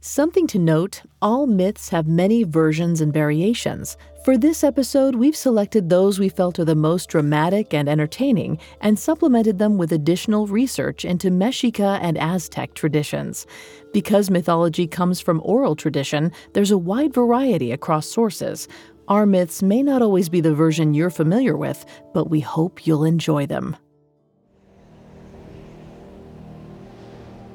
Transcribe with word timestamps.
Something 0.00 0.46
to 0.48 0.60
note 0.60 1.02
all 1.20 1.48
myths 1.48 1.88
have 1.88 2.06
many 2.06 2.44
versions 2.44 3.00
and 3.00 3.12
variations. 3.12 3.96
For 4.24 4.38
this 4.38 4.62
episode, 4.62 5.16
we've 5.16 5.34
selected 5.34 5.88
those 5.88 6.20
we 6.20 6.28
felt 6.28 6.60
are 6.60 6.64
the 6.64 6.76
most 6.76 7.08
dramatic 7.08 7.74
and 7.74 7.88
entertaining 7.88 8.60
and 8.80 8.96
supplemented 8.96 9.58
them 9.58 9.76
with 9.76 9.90
additional 9.90 10.46
research 10.46 11.04
into 11.04 11.32
Mexica 11.32 11.98
and 12.00 12.16
Aztec 12.16 12.74
traditions. 12.74 13.44
Because 13.92 14.30
mythology 14.30 14.86
comes 14.86 15.20
from 15.20 15.42
oral 15.44 15.74
tradition, 15.74 16.30
there's 16.52 16.70
a 16.70 16.78
wide 16.78 17.12
variety 17.12 17.72
across 17.72 18.06
sources. 18.06 18.68
Our 19.08 19.26
myths 19.26 19.64
may 19.64 19.82
not 19.82 20.00
always 20.00 20.28
be 20.28 20.40
the 20.40 20.54
version 20.54 20.94
you're 20.94 21.10
familiar 21.10 21.56
with, 21.56 21.84
but 22.14 22.30
we 22.30 22.38
hope 22.38 22.86
you'll 22.86 23.04
enjoy 23.04 23.46
them. 23.46 23.76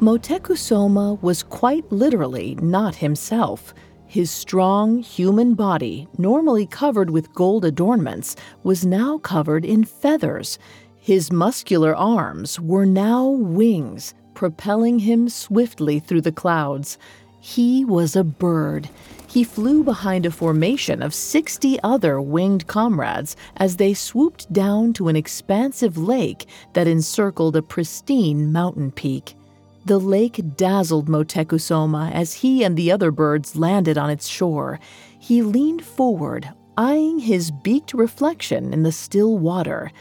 Motecuhzoma 0.04 1.22
was 1.22 1.44
quite 1.44 1.90
literally 1.90 2.56
not 2.62 2.96
himself. 2.96 3.74
His 4.06 4.30
strong 4.30 5.02
human 5.02 5.54
body, 5.54 6.10
normally 6.18 6.66
covered 6.66 7.10
with 7.10 7.34
gold 7.34 7.64
adornments, 7.64 8.36
was 8.63 8.86
now 8.86 9.18
covered 9.20 9.63
in 9.63 9.86
feathers. 9.86 10.60
His 11.00 11.32
muscular 11.32 11.96
arms 11.96 12.60
were 12.60 12.86
now 12.86 13.30
wings, 13.30 14.13
propelling 14.34 15.00
him 15.00 15.30
swiftly 15.30 16.00
through 16.00 16.24
the 16.24 16.34
clouds. 16.34 16.98
He 17.40 17.85
was 17.85 18.18
a 18.18 18.26
bird. 18.26 18.90
He 19.26 19.46
flew 19.46 19.85
behind 19.85 20.26
a 20.26 20.32
formation 20.32 21.02
of 21.02 21.13
60 21.13 21.80
other 21.82 22.20
winged 22.20 22.68
comrades 22.68 23.38
as 23.55 23.77
they 23.77 23.94
swooped 23.94 24.52
down 24.52 24.91
to 24.96 25.08
an 25.08 25.16
expansive 25.16 25.98
lake 25.98 26.46
that 26.74 26.90
encircled 26.90 27.55
a 27.55 27.62
pristine 27.62 28.52
mountain 28.52 28.91
peak. 28.91 29.38
The 29.86 30.00
lake 30.00 30.40
dazzled 30.55 31.10
Motecuhzoma 31.10 32.14
as 32.14 32.36
he 32.36 32.64
and 32.64 32.78
the 32.78 32.90
other 32.90 33.12
birds 33.12 33.58
landed 33.58 33.98
on 33.98 34.10
its 34.10 34.28
shore. 34.28 34.80
He 35.20 35.41
leaned 35.41 35.84
forward, 35.84 36.49
eyeing 36.77 37.20
his 37.20 37.52
beaked 37.52 37.94
reflection 37.94 38.74
in 38.74 38.84
the 38.84 38.94
still 38.94 39.38
water. 39.38 39.91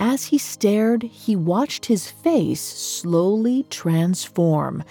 As 0.00 0.26
he 0.26 0.38
stared, 0.38 1.04
he 1.04 1.36
watched 1.36 1.86
his 1.86 2.10
face 2.10 2.60
slowly 2.60 3.64
transform. 3.70 4.82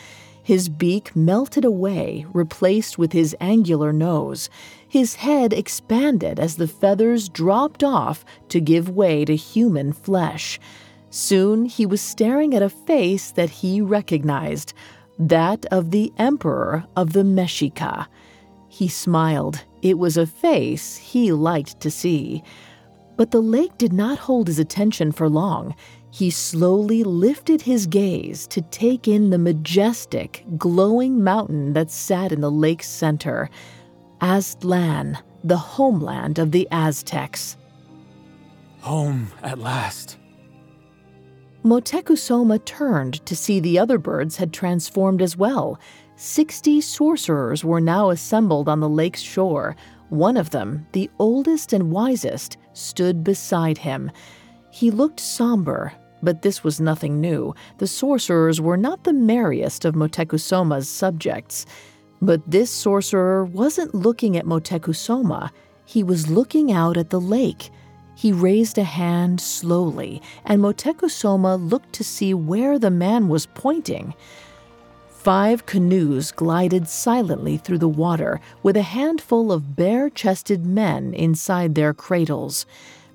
His 0.42 0.70
beak 0.70 1.14
melted 1.14 1.66
away, 1.66 2.26
replaced 2.32 2.98
with 2.98 3.12
his 3.12 3.36
angular 3.42 3.92
nose. 3.92 4.50
His 4.88 5.16
head 5.16 5.52
expanded 5.52 6.40
as 6.40 6.56
the 6.56 6.70
feathers 6.70 7.28
dropped 7.28 7.84
off 7.84 8.24
to 8.48 8.62
give 8.62 8.90
way 8.90 9.26
to 9.26 9.36
human 9.36 9.92
flesh. 9.92 10.58
Soon 11.18 11.66
he 11.66 11.88
was 11.88 12.00
staring 12.00 12.54
at 12.54 12.62
a 12.62 12.70
face 12.70 13.32
that 13.32 13.50
he 13.50 13.82
recognized 13.82 14.74
that 15.18 15.66
of 15.72 15.90
the 15.90 16.14
Emperor 16.20 16.86
of 16.96 17.14
the 17.14 17.24
Mexica. 17.24 18.06
He 18.70 18.88
smiled. 18.88 19.66
It 19.82 19.98
was 19.98 20.16
a 20.16 20.28
face 20.28 20.96
he 20.96 21.32
liked 21.32 21.80
to 21.80 21.90
see. 21.90 22.44
But 23.16 23.32
the 23.32 23.42
lake 23.42 23.76
did 23.80 23.94
not 23.94 24.20
hold 24.20 24.46
his 24.46 24.60
attention 24.60 25.12
for 25.12 25.28
long. 25.28 25.74
He 26.12 26.30
slowly 26.30 27.04
lifted 27.04 27.64
his 27.64 27.88
gaze 27.88 28.46
to 28.50 28.62
take 28.62 29.08
in 29.08 29.32
the 29.32 29.40
majestic, 29.40 30.46
glowing 30.56 31.24
mountain 31.24 31.74
that 31.74 31.90
sat 31.90 32.32
in 32.32 32.42
the 32.42 32.52
lake's 32.52 32.88
center 32.88 33.50
Aztlan, 34.22 35.18
the 35.44 35.58
homeland 35.58 36.38
of 36.38 36.52
the 36.52 36.68
Aztecs. 36.70 37.58
Home 38.82 39.32
at 39.42 39.58
last. 39.58 40.18
Motecuhzoma 41.68 42.64
turned 42.64 43.26
to 43.26 43.36
see 43.36 43.60
the 43.60 43.78
other 43.78 43.98
birds 43.98 44.38
had 44.38 44.54
transformed 44.54 45.22
as 45.22 45.36
well. 45.36 45.78
Sixty 46.16 46.80
sorcerers 46.80 47.66
were 47.66 47.82
now 47.82 48.10
assembled 48.10 48.70
on 48.70 48.80
the 48.80 48.88
lake's 48.88 49.20
shore. 49.20 49.76
One 50.08 50.38
of 50.38 50.52
them, 50.52 50.88
the 50.94 51.10
oldest 51.20 51.74
and 51.74 51.92
wisest, 51.92 52.56
stood 52.72 53.22
beside 53.22 53.78
him. 53.80 54.10
He 54.70 54.92
looked 54.92 55.20
somber, 55.20 55.92
but 56.24 56.42
this 56.42 56.64
was 56.64 56.80
nothing 56.80 57.20
new. 57.20 57.54
The 57.80 57.88
sorcerers 57.88 58.62
were 58.62 58.78
not 58.78 59.04
the 59.04 59.12
merriest 59.12 59.84
of 59.84 59.94
Motecuhzoma's 59.94 60.88
subjects. 60.88 61.66
But 62.22 62.50
this 62.50 62.72
sorcerer 62.72 63.44
wasn't 63.44 63.94
looking 63.94 64.38
at 64.38 64.46
Motecuhzoma, 64.46 65.50
he 65.84 66.02
was 66.02 66.30
looking 66.30 66.72
out 66.72 66.96
at 66.96 67.10
the 67.10 67.20
lake. 67.20 67.72
He 68.18 68.32
raised 68.32 68.80
a 68.80 68.84
hand 68.84 69.40
slowly, 69.40 70.24
and 70.44 70.60
Motecuhzoma 70.60 71.56
looked 71.70 71.94
to 71.94 72.04
see 72.04 72.34
where 72.34 72.80
the 72.80 72.90
man 72.90 73.28
was 73.28 73.46
pointing. 73.46 74.16
Five 75.08 75.68
canoes 75.68 76.32
glided 76.32 76.88
silently 76.88 77.58
through 77.58 77.78
the 77.78 77.88
water 77.88 78.42
with 78.64 78.76
a 78.76 78.82
handful 78.82 79.52
of 79.52 79.76
bare 79.76 80.10
chested 80.10 80.66
men 80.66 81.14
inside 81.14 81.76
their 81.76 81.94
cradles. 81.94 82.66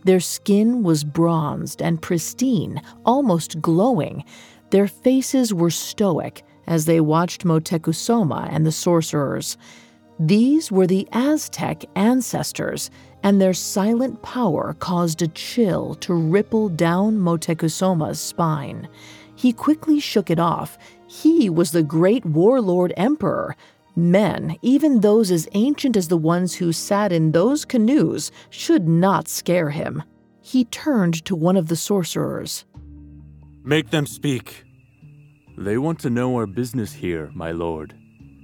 Their 0.04 0.20
skin 0.20 0.84
was 0.84 1.02
bronzed 1.02 1.82
and 1.82 2.00
pristine, 2.00 2.80
almost 3.04 3.60
glowing. 3.60 4.22
Their 4.70 4.86
faces 4.86 5.52
were 5.52 5.70
stoic 5.70 6.44
as 6.68 6.84
they 6.84 7.00
watched 7.00 7.44
Motecuhzoma 7.44 8.46
and 8.52 8.64
the 8.64 8.70
sorcerers. 8.70 9.56
These 10.24 10.70
were 10.70 10.86
the 10.86 11.08
Aztec 11.10 11.84
ancestors, 11.96 12.92
and 13.24 13.40
their 13.40 13.52
silent 13.52 14.22
power 14.22 14.76
caused 14.78 15.20
a 15.20 15.26
chill 15.26 15.96
to 15.96 16.14
ripple 16.14 16.68
down 16.68 17.18
Motecuhzoma's 17.18 18.20
spine. 18.20 18.88
He 19.34 19.52
quickly 19.52 19.98
shook 19.98 20.30
it 20.30 20.38
off. 20.38 20.78
He 21.08 21.50
was 21.50 21.72
the 21.72 21.82
great 21.82 22.24
warlord 22.24 22.92
emperor. 22.96 23.56
Men, 23.96 24.54
even 24.62 25.00
those 25.00 25.32
as 25.32 25.48
ancient 25.54 25.96
as 25.96 26.06
the 26.06 26.16
ones 26.16 26.54
who 26.54 26.72
sat 26.72 27.10
in 27.10 27.32
those 27.32 27.64
canoes, 27.64 28.30
should 28.48 28.86
not 28.86 29.26
scare 29.26 29.70
him. 29.70 30.04
He 30.40 30.66
turned 30.66 31.24
to 31.24 31.34
one 31.34 31.56
of 31.56 31.66
the 31.66 31.74
sorcerers. 31.74 32.64
Make 33.64 33.90
them 33.90 34.06
speak. 34.06 34.62
They 35.58 35.78
want 35.78 35.98
to 36.00 36.10
know 36.10 36.36
our 36.36 36.46
business 36.46 36.92
here, 36.92 37.32
my 37.34 37.50
lord 37.50 37.98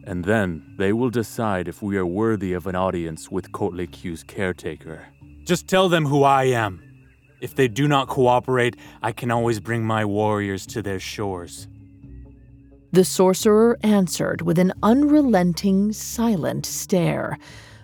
and 0.08 0.24
then 0.24 0.62
they 0.78 0.90
will 0.90 1.10
decide 1.10 1.68
if 1.68 1.82
we 1.82 1.98
are 1.98 2.06
worthy 2.06 2.54
of 2.54 2.66
an 2.66 2.74
audience 2.74 3.30
with 3.30 3.52
Coatlicue's 3.52 4.24
caretaker. 4.24 5.06
Just 5.44 5.68
tell 5.68 5.90
them 5.90 6.06
who 6.06 6.22
I 6.22 6.44
am. 6.44 6.82
If 7.42 7.54
they 7.54 7.68
do 7.68 7.86
not 7.86 8.08
cooperate, 8.08 8.74
I 9.02 9.12
can 9.12 9.30
always 9.30 9.60
bring 9.60 9.84
my 9.84 10.06
warriors 10.06 10.66
to 10.68 10.80
their 10.80 10.98
shores. 10.98 11.68
The 12.90 13.04
sorcerer 13.04 13.76
answered 13.82 14.40
with 14.40 14.58
an 14.58 14.72
unrelenting, 14.82 15.92
silent 15.92 16.64
stare. 16.64 17.36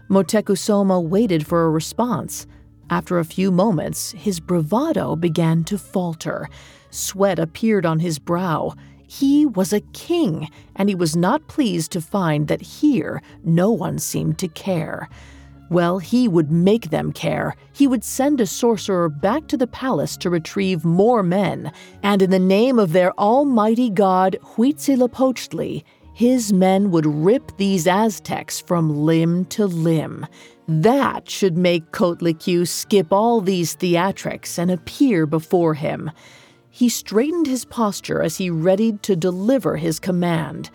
Motecuhzoma 0.08 1.06
waited 1.06 1.46
for 1.46 1.66
a 1.66 1.70
response. 1.70 2.46
After 2.88 3.18
a 3.18 3.24
few 3.26 3.52
moments, 3.52 4.12
his 4.12 4.40
bravado 4.40 5.14
began 5.14 5.62
to 5.64 5.76
falter. 5.76 6.48
Sweat 6.88 7.38
appeared 7.38 7.84
on 7.84 7.98
his 7.98 8.18
brow. 8.18 8.72
He 9.06 9.46
was 9.46 9.72
a 9.72 9.80
king, 9.92 10.48
and 10.76 10.88
he 10.88 10.94
was 10.94 11.16
not 11.16 11.48
pleased 11.48 11.92
to 11.92 12.00
find 12.00 12.48
that 12.48 12.62
here 12.62 13.22
no 13.44 13.70
one 13.70 13.98
seemed 13.98 14.38
to 14.38 14.48
care. 14.48 15.08
Well, 15.70 15.98
he 15.98 16.28
would 16.28 16.50
make 16.50 16.90
them 16.90 17.12
care. 17.12 17.56
He 17.72 17.86
would 17.86 18.04
send 18.04 18.40
a 18.40 18.46
sorcerer 18.46 19.08
back 19.08 19.48
to 19.48 19.56
the 19.56 19.66
palace 19.66 20.16
to 20.18 20.30
retrieve 20.30 20.84
more 20.84 21.22
men, 21.22 21.72
and 22.02 22.22
in 22.22 22.30
the 22.30 22.38
name 22.38 22.78
of 22.78 22.92
their 22.92 23.18
almighty 23.18 23.90
god 23.90 24.36
Huitzilopochtli, 24.42 25.82
his 26.14 26.52
men 26.52 26.90
would 26.92 27.06
rip 27.06 27.56
these 27.56 27.88
Aztecs 27.88 28.60
from 28.60 29.04
limb 29.04 29.46
to 29.46 29.66
limb. 29.66 30.26
That 30.68 31.28
should 31.28 31.58
make 31.58 31.90
Coatlicue 31.90 32.68
skip 32.68 33.12
all 33.12 33.40
these 33.40 33.76
theatrics 33.76 34.58
and 34.58 34.70
appear 34.70 35.26
before 35.26 35.74
him. 35.74 36.10
He 36.74 36.88
straightened 36.88 37.46
his 37.46 37.64
posture 37.64 38.20
as 38.20 38.38
he 38.38 38.50
readied 38.50 39.04
to 39.04 39.14
deliver 39.14 39.76
his 39.76 40.00
command. 40.00 40.70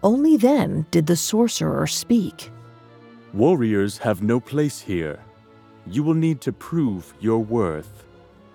Only 0.00 0.36
then 0.36 0.86
did 0.92 1.08
the 1.08 1.16
sorcerer 1.16 1.88
speak. 1.88 2.52
Warriors 3.32 3.98
have 3.98 4.22
no 4.22 4.38
place 4.38 4.80
here. 4.80 5.18
You 5.84 6.04
will 6.04 6.14
need 6.14 6.40
to 6.42 6.52
prove 6.52 7.12
your 7.18 7.40
worth 7.40 8.04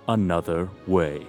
another 0.07 0.69
way. 0.87 1.27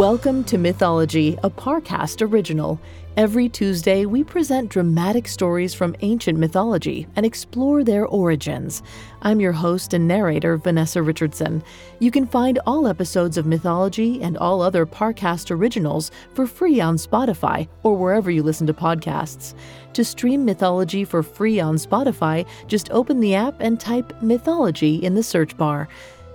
Welcome 0.00 0.44
to 0.44 0.56
Mythology, 0.56 1.38
a 1.44 1.50
Parcast 1.50 2.26
original. 2.26 2.80
Every 3.18 3.50
Tuesday, 3.50 4.06
we 4.06 4.24
present 4.24 4.70
dramatic 4.70 5.28
stories 5.28 5.74
from 5.74 5.94
ancient 6.00 6.38
mythology 6.38 7.06
and 7.16 7.26
explore 7.26 7.84
their 7.84 8.06
origins. 8.06 8.82
I'm 9.20 9.40
your 9.40 9.52
host 9.52 9.92
and 9.92 10.08
narrator, 10.08 10.56
Vanessa 10.56 11.02
Richardson. 11.02 11.62
You 11.98 12.10
can 12.10 12.26
find 12.26 12.58
all 12.66 12.86
episodes 12.86 13.36
of 13.36 13.44
Mythology 13.44 14.22
and 14.22 14.38
all 14.38 14.62
other 14.62 14.86
Parcast 14.86 15.50
originals 15.50 16.10
for 16.32 16.46
free 16.46 16.80
on 16.80 16.96
Spotify 16.96 17.68
or 17.82 17.94
wherever 17.94 18.30
you 18.30 18.42
listen 18.42 18.66
to 18.68 18.72
podcasts. 18.72 19.52
To 19.92 20.02
stream 20.02 20.46
Mythology 20.46 21.04
for 21.04 21.22
free 21.22 21.60
on 21.60 21.76
Spotify, 21.76 22.46
just 22.68 22.90
open 22.90 23.20
the 23.20 23.34
app 23.34 23.60
and 23.60 23.78
type 23.78 24.22
Mythology 24.22 24.96
in 24.96 25.14
the 25.14 25.22
search 25.22 25.58
bar. 25.58 25.88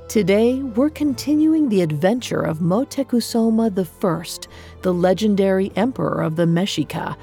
Today, 0.07 0.61
we're 0.61 0.91
continuing 0.91 1.67
the 1.67 1.81
adventure 1.81 2.41
of 2.41 2.59
Motecuhzoma 2.59 3.71
I, 3.75 4.47
the 4.83 4.93
legendary 4.93 5.71
emperor 5.75 6.21
of 6.21 6.35
the 6.35 6.45
Mexica. 6.45 7.17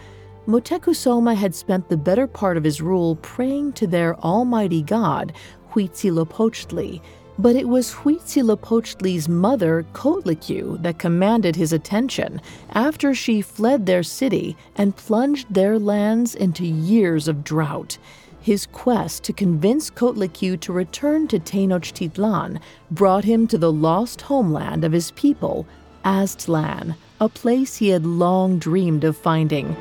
Motecuhzoma 0.48 1.36
had 1.36 1.54
spent 1.54 1.88
the 1.88 1.96
better 1.96 2.26
part 2.26 2.56
of 2.56 2.64
his 2.64 2.82
rule 2.82 3.16
praying 3.16 3.74
to 3.74 3.86
their 3.86 4.18
almighty 4.18 4.82
god, 4.82 5.32
Huitzilopochtli, 5.70 7.00
but 7.38 7.54
it 7.56 7.68
was 7.68 7.94
Huitzilopochtli's 7.94 9.28
mother, 9.28 9.86
Coatlicue, 9.94 10.82
that 10.82 10.98
commanded 10.98 11.56
his 11.56 11.72
attention 11.72 12.40
after 12.70 13.14
she 13.14 13.40
fled 13.40 13.86
their 13.86 14.02
city 14.02 14.56
and 14.76 14.96
plunged 14.96 15.54
their 15.54 15.78
lands 15.78 16.34
into 16.34 16.66
years 16.66 17.28
of 17.28 17.44
drought. 17.44 17.96
His 18.42 18.66
quest 18.66 19.22
to 19.24 19.32
convince 19.32 19.88
Coatlicue 19.88 20.58
to 20.62 20.72
return 20.72 21.28
to 21.28 21.38
Tenochtitlan 21.38 22.60
brought 22.90 23.22
him 23.22 23.46
to 23.46 23.56
the 23.56 23.72
lost 23.72 24.22
homeland 24.22 24.84
of 24.84 24.90
his 24.90 25.12
people, 25.12 25.64
Aztlan, 26.04 26.96
a 27.20 27.28
place 27.28 27.76
he 27.76 27.90
had 27.90 28.04
long 28.04 28.58
dreamed 28.58 29.04
of 29.04 29.16
finding. 29.16 29.76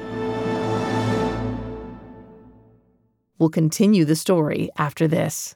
We'll 3.39 3.49
continue 3.49 4.05
the 4.05 4.15
story 4.15 4.69
after 4.77 5.07
this. 5.07 5.55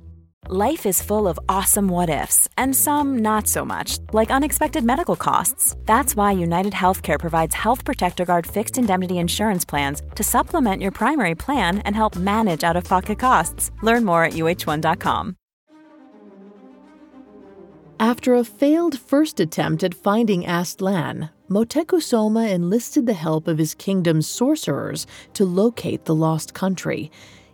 Life 0.53 0.85
is 0.85 1.01
full 1.01 1.29
of 1.29 1.39
awesome 1.47 1.87
what 1.87 2.09
ifs, 2.09 2.49
and 2.57 2.75
some 2.75 3.19
not 3.19 3.47
so 3.47 3.63
much, 3.63 3.99
like 4.11 4.29
unexpected 4.29 4.83
medical 4.83 5.15
costs. 5.15 5.77
That's 5.85 6.13
why 6.13 6.33
United 6.33 6.73
Healthcare 6.73 7.17
provides 7.17 7.55
Health 7.55 7.85
Protector 7.85 8.25
Guard 8.25 8.45
fixed 8.45 8.77
indemnity 8.77 9.17
insurance 9.17 9.63
plans 9.63 10.01
to 10.13 10.23
supplement 10.23 10.81
your 10.81 10.91
primary 10.91 11.35
plan 11.35 11.77
and 11.85 11.95
help 11.95 12.17
manage 12.17 12.65
out 12.65 12.75
of 12.75 12.83
pocket 12.83 13.17
costs. 13.17 13.71
Learn 13.81 14.03
more 14.03 14.25
at 14.25 14.33
uh1.com. 14.33 15.37
After 18.01 18.35
a 18.35 18.43
failed 18.43 18.99
first 18.99 19.39
attempt 19.39 19.83
at 19.83 19.93
finding 19.93 20.43
Aztlan, 20.43 21.29
Motecuhzoma 21.49 22.51
enlisted 22.51 23.05
the 23.05 23.13
help 23.13 23.47
of 23.47 23.57
his 23.57 23.73
kingdom's 23.73 24.27
sorcerers 24.27 25.07
to 25.33 25.45
locate 25.45 26.03
the 26.03 26.15
lost 26.15 26.53
country. 26.53 27.09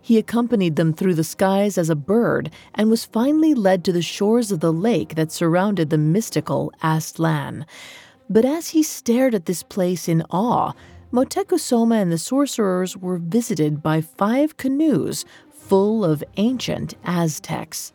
He 0.08 0.16
accompanied 0.16 0.76
them 0.76 0.94
through 0.94 1.16
the 1.16 1.22
skies 1.22 1.76
as 1.76 1.90
a 1.90 1.94
bird 1.94 2.50
and 2.74 2.88
was 2.88 3.04
finally 3.04 3.52
led 3.52 3.84
to 3.84 3.92
the 3.92 4.00
shores 4.00 4.50
of 4.50 4.60
the 4.60 4.72
lake 4.72 5.16
that 5.16 5.30
surrounded 5.30 5.90
the 5.90 5.98
mystical 5.98 6.72
Aztlan. 6.82 7.66
But 8.30 8.46
as 8.46 8.70
he 8.70 8.82
stared 8.82 9.34
at 9.34 9.44
this 9.44 9.62
place 9.62 10.08
in 10.08 10.22
awe, 10.30 10.72
Motecuhzoma 11.12 12.00
and 12.00 12.10
the 12.10 12.16
sorcerers 12.16 12.96
were 12.96 13.18
visited 13.18 13.82
by 13.82 14.00
five 14.00 14.56
canoes 14.56 15.26
full 15.52 16.06
of 16.06 16.24
ancient 16.38 16.94
Aztecs. 17.04 17.92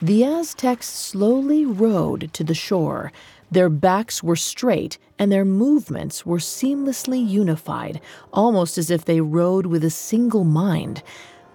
The 0.00 0.22
Aztecs 0.22 0.88
slowly 0.88 1.66
rowed 1.66 2.32
to 2.34 2.44
the 2.44 2.54
shore. 2.54 3.10
Their 3.52 3.68
backs 3.68 4.22
were 4.22 4.36
straight 4.36 4.98
and 5.18 5.30
their 5.30 5.44
movements 5.44 6.24
were 6.24 6.38
seamlessly 6.38 7.26
unified, 7.26 8.00
almost 8.32 8.78
as 8.78 8.90
if 8.90 9.04
they 9.04 9.20
rode 9.20 9.66
with 9.66 9.84
a 9.84 9.90
single 9.90 10.44
mind. 10.44 11.02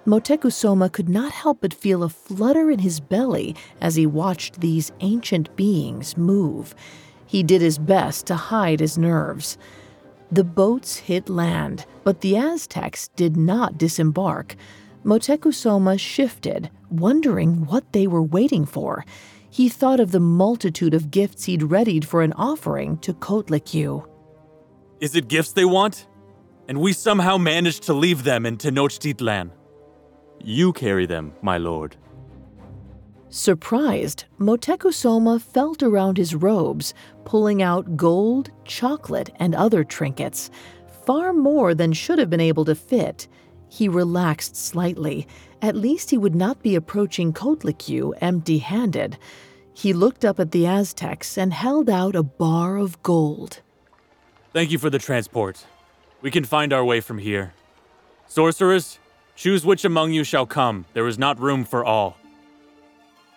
Motecuhzoma 0.05 0.91
could 0.91 1.09
not 1.09 1.31
help 1.31 1.61
but 1.61 1.73
feel 1.73 2.03
a 2.03 2.09
flutter 2.09 2.69
in 2.69 2.79
his 2.79 2.99
belly 2.99 3.55
as 3.81 3.95
he 3.95 4.05
watched 4.05 4.61
these 4.61 4.91
ancient 4.99 5.53
beings 5.55 6.15
move. 6.15 6.75
He 7.25 7.41
did 7.41 7.61
his 7.61 7.79
best 7.79 8.27
to 8.27 8.35
hide 8.35 8.79
his 8.79 8.97
nerves. 8.97 9.57
The 10.31 10.43
boats 10.43 10.97
hit 10.97 11.27
land, 11.27 11.85
but 12.03 12.21
the 12.21 12.37
Aztecs 12.37 13.07
did 13.15 13.35
not 13.35 13.77
disembark. 13.77 14.55
Motecuhzoma 15.03 15.99
shifted, 15.99 16.69
wondering 16.91 17.65
what 17.65 17.91
they 17.91 18.05
were 18.05 18.23
waiting 18.23 18.65
for. 18.65 19.03
He 19.57 19.69
thought 19.69 19.99
of 19.99 20.11
the 20.11 20.19
multitude 20.19 20.93
of 20.93 21.09
gifts 21.09 21.45
he'd 21.45 21.63
readied 21.63 22.05
for 22.05 22.21
an 22.21 22.31
offering 22.33 22.99
to 22.99 23.11
Coatlicue. 23.11 24.07
Is 24.99 25.15
it 25.15 25.29
gifts 25.29 25.51
they 25.53 25.65
want? 25.65 26.05
And 26.67 26.79
we 26.79 26.93
somehow 26.93 27.37
managed 27.37 27.81
to 27.87 27.93
leave 27.95 28.23
them 28.23 28.45
in 28.45 28.57
Tenochtitlan. 28.57 29.49
You 30.43 30.73
carry 30.73 31.07
them, 31.07 31.33
my 31.41 31.57
lord. 31.57 31.95
Surprised, 33.29 34.25
Motecuhzoma 34.39 35.41
felt 35.41 35.81
around 35.81 36.17
his 36.17 36.35
robes, 36.35 36.93
pulling 37.25 37.63
out 37.63 37.97
gold, 37.97 38.51
chocolate, 38.63 39.31
and 39.37 39.55
other 39.55 39.83
trinkets, 39.83 40.51
far 41.07 41.33
more 41.33 41.73
than 41.73 41.93
should 41.93 42.19
have 42.19 42.29
been 42.29 42.39
able 42.39 42.65
to 42.65 42.75
fit. 42.75 43.27
He 43.69 43.89
relaxed 43.89 44.55
slightly. 44.55 45.27
At 45.63 45.75
least 45.75 46.11
he 46.11 46.17
would 46.19 46.35
not 46.35 46.61
be 46.61 46.75
approaching 46.75 47.33
Coatlicue 47.33 48.13
empty 48.21 48.59
handed. 48.59 49.17
He 49.77 49.93
looked 49.93 50.25
up 50.25 50.39
at 50.39 50.49
the 50.53 50.65
Aztecs 50.65 51.37
and 51.37 51.53
held 51.53 51.87
out 51.87 52.15
a 52.15 52.23
bar 52.23 52.77
of 52.77 53.03
gold. 53.03 53.61
Thank 54.51 54.71
you 54.71 54.79
for 54.79 54.89
the 54.89 54.97
transport. 54.97 55.67
We 56.19 56.31
can 56.31 56.45
find 56.45 56.73
our 56.73 56.83
way 56.83 56.99
from 56.99 57.19
here. 57.19 57.53
Sorceress, 58.25 58.97
choose 59.35 59.63
which 59.63 59.85
among 59.85 60.13
you 60.13 60.23
shall 60.23 60.47
come. 60.47 60.85
There 60.93 61.05
is 61.05 61.19
not 61.19 61.39
room 61.39 61.63
for 61.63 61.85
all. 61.85 62.17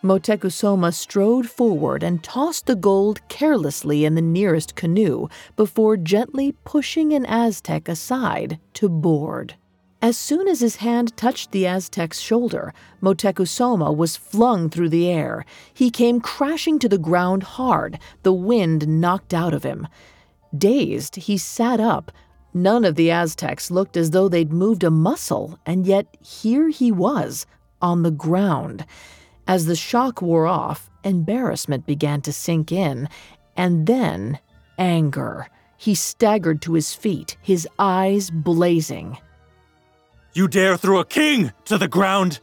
Motecuhzoma 0.03 0.95
strode 0.95 1.51
forward 1.51 2.03
and 2.03 2.25
tossed 2.25 2.65
the 2.65 2.75
gold 2.75 3.21
carelessly 3.29 4.07
in 4.07 4.15
the 4.15 4.23
nearest 4.23 4.75
canoe 4.75 5.29
before 5.57 5.99
gently 5.99 6.53
pushing 6.65 7.13
an 7.13 7.27
Aztec 7.27 7.87
aside 7.87 8.59
to 8.73 8.89
board. 8.89 9.57
As 10.03 10.17
soon 10.17 10.49
as 10.49 10.61
his 10.61 10.77
hand 10.77 11.15
touched 11.15 11.53
the 11.53 11.67
Aztec's 11.67 12.21
shoulder, 12.21 12.73
Motecuhzoma 13.03 13.95
was 13.95 14.17
flung 14.17 14.71
through 14.71 14.89
the 14.89 15.07
air. 15.07 15.45
He 15.75 15.91
came 15.91 16.23
crashing 16.23 16.79
to 16.79 16.89
the 16.89 16.97
ground 16.97 17.43
hard, 17.43 17.99
the 18.23 18.33
wind 18.33 18.89
knocked 18.89 19.35
out 19.35 19.53
of 19.53 19.63
him. 19.63 19.87
Dazed, 20.57 21.17
he 21.17 21.37
sat 21.37 21.81
up. 21.81 22.11
None 22.55 22.85
of 22.87 22.95
the 22.95 23.11
Aztecs 23.11 23.71
looked 23.71 23.97
as 23.97 24.11
though 24.11 24.29
they'd 24.29 24.53
moved 24.53 24.85
a 24.85 24.91
muscle, 24.91 25.59
and 25.67 25.87
yet 25.87 26.07
here 26.25 26.71
he 26.71 26.91
was, 26.91 27.45
on 27.83 28.03
the 28.03 28.11
ground. 28.11 28.87
As 29.47 29.67
the 29.67 29.77
shock 29.77 30.23
wore 30.23 30.47
off, 30.47 30.89
embarrassment 31.05 31.87
began 31.87 32.23
to 32.23 32.33
sink 32.33 32.73
in, 32.73 33.07
and 33.55 33.87
then 33.87 34.39
anger. 34.79 35.47
He 35.77 35.95
staggered 35.95 36.63
to 36.63 36.73
his 36.73 36.95
feet, 36.95 37.37
his 37.43 37.69
eyes 37.79 38.31
blazing. 38.31 39.19
You 40.41 40.49
dare 40.49 40.79
throw 40.79 41.01
a 41.01 41.05
king 41.05 41.53
to 41.67 41.77
the 41.77 41.87
ground? 41.87 42.41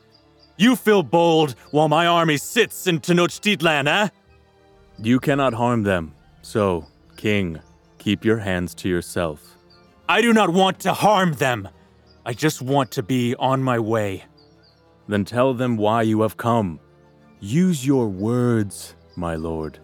You 0.55 0.75
feel 0.75 1.01
bold 1.01 1.55
while 1.71 1.89
my 1.89 2.05
army 2.05 2.37
sits 2.37 2.85
in 2.85 2.99
Tenochtitlan, 2.99 3.87
eh? 3.87 4.09
You 4.99 5.19
cannot 5.19 5.55
harm 5.55 5.81
them. 5.81 6.13
So, 6.43 6.85
king, 7.15 7.59
keep 7.97 8.23
your 8.23 8.37
hands 8.37 8.75
to 8.75 8.87
yourself. 8.87 9.57
I 10.07 10.21
do 10.21 10.31
not 10.31 10.51
want 10.51 10.79
to 10.81 10.93
harm 10.93 11.33
them. 11.33 11.67
I 12.23 12.33
just 12.33 12.61
want 12.61 12.91
to 12.91 13.01
be 13.01 13.33
on 13.39 13.63
my 13.63 13.79
way. 13.79 14.25
Then 15.07 15.25
tell 15.25 15.55
them 15.55 15.75
why 15.75 16.03
you 16.03 16.21
have 16.21 16.37
come. 16.37 16.79
Use 17.39 17.83
your 17.83 18.07
words, 18.07 18.93
my 19.15 19.35
lord. 19.35 19.79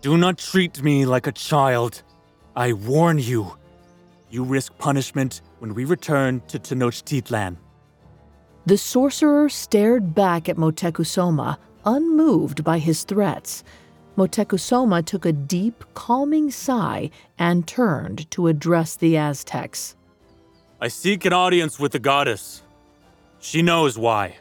Do 0.00 0.16
not 0.16 0.38
treat 0.38 0.82
me 0.82 1.04
like 1.04 1.26
a 1.26 1.32
child. 1.32 2.02
I 2.56 2.72
warn 2.72 3.18
you. 3.18 3.58
You 4.30 4.42
risk 4.42 4.78
punishment 4.78 5.42
when 5.58 5.74
we 5.74 5.84
return 5.84 6.42
to 6.48 6.58
Tenochtitlan. 6.58 7.56
The 8.66 8.78
sorcerer 8.78 9.48
stared 9.48 10.14
back 10.14 10.48
at 10.48 10.56
Motecuhzoma, 10.56 11.56
unmoved 11.84 12.64
by 12.64 12.78
his 12.78 13.04
threats. 13.04 13.62
Motecuhzoma 14.16 15.04
took 15.04 15.24
a 15.24 15.32
deep, 15.32 15.84
calming 15.94 16.50
sigh 16.50 17.10
and 17.38 17.66
turned 17.66 18.28
to 18.32 18.48
address 18.48 18.96
the 18.96 19.16
Aztecs. 19.16 19.94
I 20.80 20.88
seek 20.88 21.24
an 21.24 21.32
audience 21.32 21.78
with 21.78 21.92
the 21.92 21.98
goddess. 21.98 22.62
She 23.38 23.62
knows 23.62 23.96
why. 23.96 24.36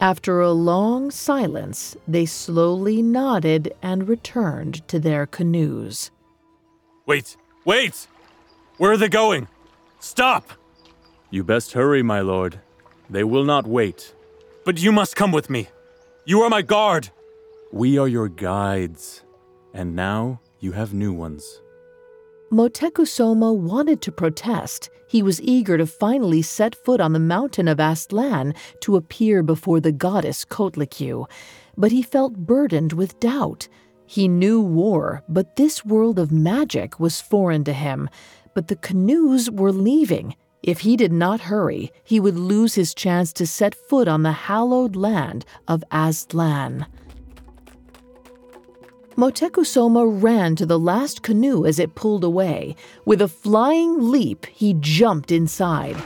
After 0.00 0.40
a 0.40 0.52
long 0.52 1.10
silence, 1.10 1.96
they 2.06 2.26
slowly 2.26 3.00
nodded 3.00 3.72
and 3.80 4.08
returned 4.08 4.86
to 4.88 4.98
their 4.98 5.24
canoes. 5.24 6.10
Wait, 7.06 7.36
wait! 7.64 8.06
Where 8.76 8.92
are 8.92 8.96
they 8.96 9.08
going? 9.08 9.48
Stop! 10.04 10.52
You 11.30 11.42
best 11.42 11.72
hurry, 11.72 12.02
my 12.02 12.20
lord. 12.20 12.60
They 13.08 13.24
will 13.24 13.42
not 13.42 13.66
wait. 13.66 14.14
But 14.66 14.78
you 14.78 14.92
must 14.92 15.16
come 15.16 15.32
with 15.32 15.48
me. 15.48 15.68
You 16.26 16.42
are 16.42 16.50
my 16.50 16.60
guard! 16.60 17.08
We 17.72 17.96
are 17.96 18.06
your 18.06 18.28
guides, 18.28 19.24
and 19.72 19.96
now 19.96 20.42
you 20.60 20.72
have 20.72 20.92
new 20.92 21.14
ones. 21.14 21.62
Motecuhzoma 22.52 23.56
wanted 23.56 24.02
to 24.02 24.12
protest. 24.12 24.90
He 25.08 25.22
was 25.22 25.40
eager 25.40 25.78
to 25.78 25.86
finally 25.86 26.42
set 26.42 26.74
foot 26.74 27.00
on 27.00 27.14
the 27.14 27.18
mountain 27.18 27.66
of 27.66 27.78
Aztlan 27.78 28.54
to 28.80 28.96
appear 28.96 29.42
before 29.42 29.80
the 29.80 29.90
goddess 29.90 30.44
Coatlicue, 30.44 31.26
but 31.78 31.92
he 31.92 32.02
felt 32.02 32.36
burdened 32.36 32.92
with 32.92 33.18
doubt. 33.20 33.68
He 34.06 34.28
knew 34.28 34.60
war, 34.60 35.24
but 35.30 35.56
this 35.56 35.82
world 35.82 36.18
of 36.18 36.30
magic 36.30 37.00
was 37.00 37.22
foreign 37.22 37.64
to 37.64 37.72
him. 37.72 38.10
But 38.54 38.68
the 38.68 38.76
canoes 38.76 39.50
were 39.50 39.72
leaving. 39.72 40.36
If 40.62 40.80
he 40.80 40.96
did 40.96 41.12
not 41.12 41.42
hurry, 41.42 41.92
he 42.04 42.20
would 42.20 42.38
lose 42.38 42.74
his 42.74 42.94
chance 42.94 43.32
to 43.34 43.46
set 43.46 43.74
foot 43.74 44.08
on 44.08 44.22
the 44.22 44.32
hallowed 44.32 44.96
land 44.96 45.44
of 45.68 45.84
Aztlan. 45.90 46.86
Motecuhzoma 49.16 50.22
ran 50.22 50.56
to 50.56 50.66
the 50.66 50.78
last 50.78 51.22
canoe 51.22 51.66
as 51.66 51.78
it 51.78 51.94
pulled 51.94 52.24
away. 52.24 52.74
With 53.04 53.20
a 53.20 53.28
flying 53.28 54.10
leap, 54.10 54.46
he 54.46 54.74
jumped 54.74 55.30
inside. 55.30 55.96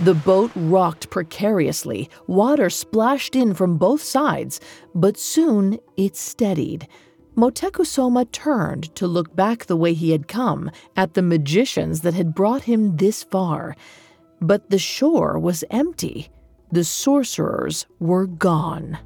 The 0.00 0.14
boat 0.14 0.50
rocked 0.54 1.10
precariously, 1.10 2.10
water 2.26 2.68
splashed 2.68 3.36
in 3.36 3.54
from 3.54 3.76
both 3.78 4.02
sides, 4.02 4.60
but 4.94 5.18
soon 5.18 5.78
it 5.96 6.16
steadied. 6.16 6.88
Motecuhzoma 7.40 8.30
turned 8.32 8.94
to 8.94 9.06
look 9.06 9.34
back 9.34 9.64
the 9.64 9.76
way 9.76 9.94
he 9.94 10.10
had 10.10 10.28
come, 10.28 10.70
at 10.94 11.14
the 11.14 11.22
magicians 11.22 12.02
that 12.02 12.12
had 12.12 12.34
brought 12.34 12.64
him 12.64 12.98
this 12.98 13.22
far. 13.22 13.74
But 14.42 14.68
the 14.68 14.78
shore 14.78 15.38
was 15.38 15.64
empty. 15.70 16.28
The 16.70 16.84
sorcerers 16.84 17.86
were 17.98 18.26
gone. 18.26 18.98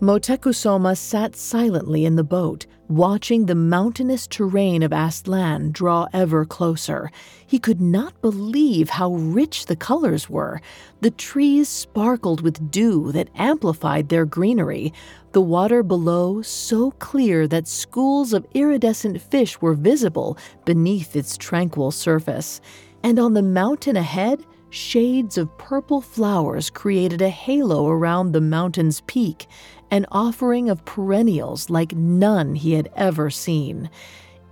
Motecuhzoma 0.00 0.96
sat 0.96 1.36
silently 1.36 2.04
in 2.04 2.16
the 2.16 2.24
boat, 2.24 2.66
watching 2.88 3.46
the 3.46 3.54
mountainous 3.54 4.26
terrain 4.26 4.82
of 4.82 4.92
Aztlan 4.92 5.72
draw 5.72 6.06
ever 6.12 6.44
closer. 6.44 7.10
He 7.46 7.58
could 7.58 7.80
not 7.80 8.20
believe 8.20 8.90
how 8.90 9.14
rich 9.14 9.66
the 9.66 9.76
colors 9.76 10.30
were. 10.30 10.60
The 11.00 11.10
trees 11.10 11.68
sparkled 11.68 12.40
with 12.40 12.70
dew 12.70 13.12
that 13.12 13.30
amplified 13.34 14.08
their 14.08 14.24
greenery, 14.24 14.92
the 15.32 15.40
water 15.40 15.82
below 15.82 16.42
so 16.42 16.92
clear 16.92 17.46
that 17.48 17.68
schools 17.68 18.32
of 18.32 18.46
iridescent 18.54 19.20
fish 19.20 19.60
were 19.60 19.74
visible 19.74 20.38
beneath 20.64 21.16
its 21.16 21.36
tranquil 21.36 21.90
surface. 21.90 22.60
And 23.02 23.18
on 23.18 23.34
the 23.34 23.42
mountain 23.42 23.96
ahead, 23.96 24.44
shades 24.76 25.38
of 25.38 25.56
purple 25.58 26.00
flowers 26.00 26.70
created 26.70 27.22
a 27.22 27.28
halo 27.28 27.88
around 27.88 28.32
the 28.32 28.40
mountain's 28.40 29.00
peak 29.02 29.46
an 29.90 30.06
offering 30.10 30.68
of 30.68 30.84
perennials 30.84 31.70
like 31.70 31.94
none 31.94 32.54
he 32.54 32.72
had 32.72 32.90
ever 32.96 33.30
seen. 33.30 33.88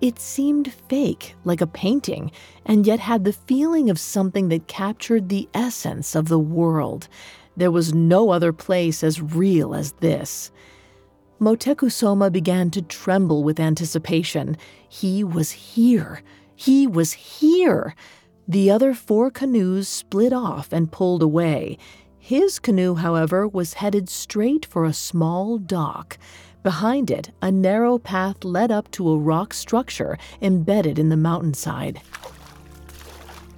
It 0.00 0.18
seemed 0.18 0.72
fake, 0.88 1.34
like 1.44 1.60
a 1.60 1.66
painting, 1.66 2.30
and 2.66 2.86
yet 2.86 3.00
had 3.00 3.24
the 3.24 3.32
feeling 3.32 3.90
of 3.90 3.98
something 3.98 4.48
that 4.48 4.68
captured 4.68 5.28
the 5.28 5.48
essence 5.54 6.14
of 6.14 6.28
the 6.28 6.38
world. 6.38 7.08
There 7.56 7.70
was 7.70 7.94
no 7.94 8.30
other 8.30 8.52
place 8.52 9.02
as 9.02 9.20
real 9.20 9.74
as 9.74 9.92
this. 9.92 10.50
Motecuhzoma 11.40 12.30
began 12.30 12.70
to 12.70 12.82
tremble 12.82 13.42
with 13.42 13.60
anticipation. 13.60 14.56
He 14.88 15.24
was 15.24 15.50
here. 15.50 16.22
He 16.54 16.86
was 16.86 17.12
here. 17.12 17.94
The 18.46 18.70
other 18.70 18.92
four 18.92 19.30
canoes 19.30 19.88
split 19.88 20.32
off 20.32 20.72
and 20.72 20.92
pulled 20.92 21.22
away. 21.22 21.78
His 22.18 22.58
canoe, 22.58 22.94
however, 22.94 23.48
was 23.48 23.74
headed 23.74 24.08
straight 24.08 24.66
for 24.66 24.84
a 24.84 24.92
small 24.92 25.56
dock. 25.58 26.18
Behind 26.62 27.10
it, 27.10 27.30
a 27.40 27.50
narrow 27.50 27.98
path 27.98 28.44
led 28.44 28.70
up 28.70 28.90
to 28.92 29.10
a 29.10 29.18
rock 29.18 29.54
structure 29.54 30.18
embedded 30.42 30.98
in 30.98 31.08
the 31.08 31.16
mountainside. 31.16 32.00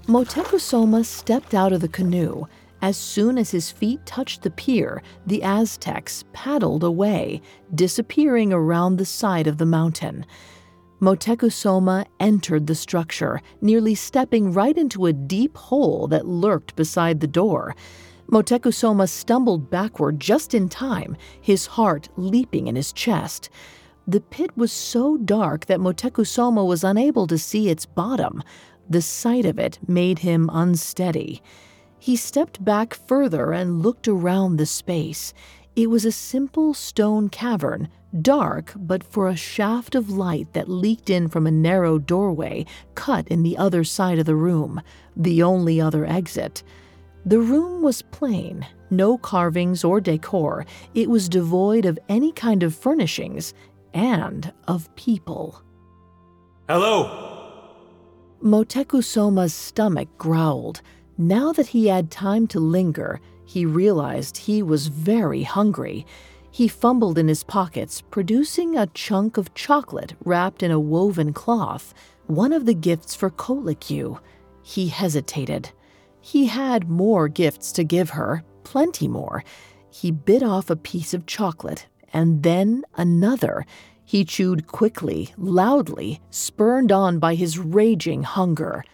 Motecuhzoma 0.07 1.05
stepped 1.05 1.53
out 1.53 1.73
of 1.73 1.81
the 1.81 1.89
canoe. 1.89 2.47
As 2.83 2.97
soon 2.97 3.39
as 3.39 3.51
his 3.51 3.71
feet 3.73 4.05
touched 4.07 4.43
the 4.43 4.51
pier, 4.51 5.03
the 5.27 5.43
Aztecs 5.43 6.25
paddled 6.33 6.85
away, 6.85 7.41
disappearing 7.75 8.53
around 8.53 8.97
the 8.97 9.05
side 9.05 9.47
of 9.49 9.59
the 9.59 9.67
mountain. 9.67 10.25
Motecuhzoma 11.01 12.07
entered 12.19 12.67
the 12.67 12.75
structure, 12.75 13.43
nearly 13.61 13.95
stepping 13.95 14.53
right 14.53 14.77
into 14.77 15.07
a 15.07 15.13
deep 15.13 15.57
hole 15.57 16.07
that 16.09 16.27
lurked 16.27 16.75
beside 16.75 17.21
the 17.21 17.27
door. 17.27 17.77
Motecuhzoma 18.31 19.09
stumbled 19.09 19.71
backward 19.71 20.19
just 20.19 20.55
in 20.55 20.69
time, 20.69 21.17
his 21.41 21.67
heart 21.67 22.09
leaping 22.17 22.67
in 22.67 22.77
his 22.77 22.93
chest. 22.93 23.51
The 24.09 24.21
pit 24.21 24.57
was 24.57 24.73
so 24.73 25.17
dark 25.19 25.67
that 25.67 25.81
Motecuhzoma 25.81 26.67
was 26.67 26.83
unable 26.83 27.27
to 27.27 27.37
see 27.37 27.69
its 27.69 27.85
bottom. 27.85 28.43
The 28.89 29.03
sight 29.03 29.45
of 29.45 29.59
it 29.59 29.79
made 29.87 30.21
him 30.21 30.49
unsteady. 30.53 31.43
He 31.99 32.17
stepped 32.17 32.65
back 32.65 32.95
further 32.95 33.53
and 33.53 33.83
looked 33.83 34.09
around 34.09 34.57
the 34.57 34.67
space. 34.67 35.35
It 35.77 35.91
was 35.91 36.07
a 36.07 36.13
simple 36.13 36.73
stone 36.73 37.29
cavern, 37.29 37.89
dark 38.23 38.73
but 38.75 39.05
for 39.05 39.29
a 39.29 39.37
shaft 39.37 39.95
of 39.95 40.09
light 40.09 40.55
that 40.55 40.71
leaked 40.71 41.11
in 41.11 41.29
from 41.29 41.47
a 41.47 41.51
narrow 41.51 41.99
doorway 41.99 42.65
cut 42.95 43.29
in 43.29 43.43
the 43.43 43.59
other 43.59 43.85
side 43.85 44.19
of 44.19 44.25
the 44.25 44.35
room, 44.35 44.81
the 45.15 45.43
only 45.43 45.79
other 45.79 46.07
exit. 46.07 46.63
The 47.27 47.41
room 47.41 47.83
was 47.83 48.01
plain, 48.01 48.67
no 48.89 49.19
carvings 49.19 49.85
or 49.85 50.01
decor. 50.01 50.65
It 50.95 51.11
was 51.11 51.29
devoid 51.29 51.85
of 51.85 51.99
any 52.09 52.33
kind 52.33 52.63
of 52.63 52.75
furnishings 52.75 53.53
and 53.93 54.51
of 54.67 54.95
people. 54.97 55.61
Hello! 56.71 57.35
Motecuhzoma's 58.43 59.53
stomach 59.53 60.09
growled. 60.17 60.81
Now 61.19 61.53
that 61.53 61.69
he 61.69 61.89
had 61.89 62.11
time 62.11 62.47
to 62.49 62.61
linger, 62.61 63.21
he 63.47 63.65
realized 63.65 64.37
he 64.37 64.63
was 64.63 64.89
very 64.89 65.45
hungry. 65.45 66.05
He 66.51 66.69
fumbled 66.69 67.17
in 67.17 67.29
his 67.29 67.45
pockets, 67.45 68.03
producing 68.11 68.77
a 68.77 68.89
chunk 68.89 69.37
of 69.37 69.55
chocolate 69.55 70.15
wrapped 70.25 70.63
in 70.63 70.71
a 70.71 70.81
woven 70.81 71.33
cloth, 71.33 71.95
one 72.27 72.53
of 72.53 72.67
the 72.67 72.75
gifts 72.75 73.15
for 73.15 73.31
Coatlicue. 73.31 74.19
He 74.63 74.89
hesitated. 74.89 75.71
He 76.21 76.47
had 76.47 76.91
more 76.91 77.29
gifts 77.29 77.71
to 77.73 77.85
give 77.85 78.11
her, 78.11 78.43
plenty 78.65 79.07
more. 79.07 79.45
He 79.91 80.11
bit 80.11 80.43
off 80.43 80.69
a 80.69 80.77
piece 80.77 81.15
of 81.15 81.27
chocolate, 81.27 81.87
and 82.13 82.43
then 82.43 82.85
another. 82.97 83.65
He 84.05 84.25
chewed 84.25 84.67
quickly, 84.67 85.33
loudly, 85.37 86.21
spurned 86.31 86.91
on 86.91 87.19
by 87.21 87.37
his 87.37 87.59
raging 87.59 88.25
hunger. 88.25 88.85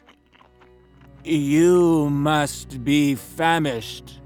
You 1.25 2.11
must 2.11 2.83
be 2.85 3.15
famished. 3.15 4.22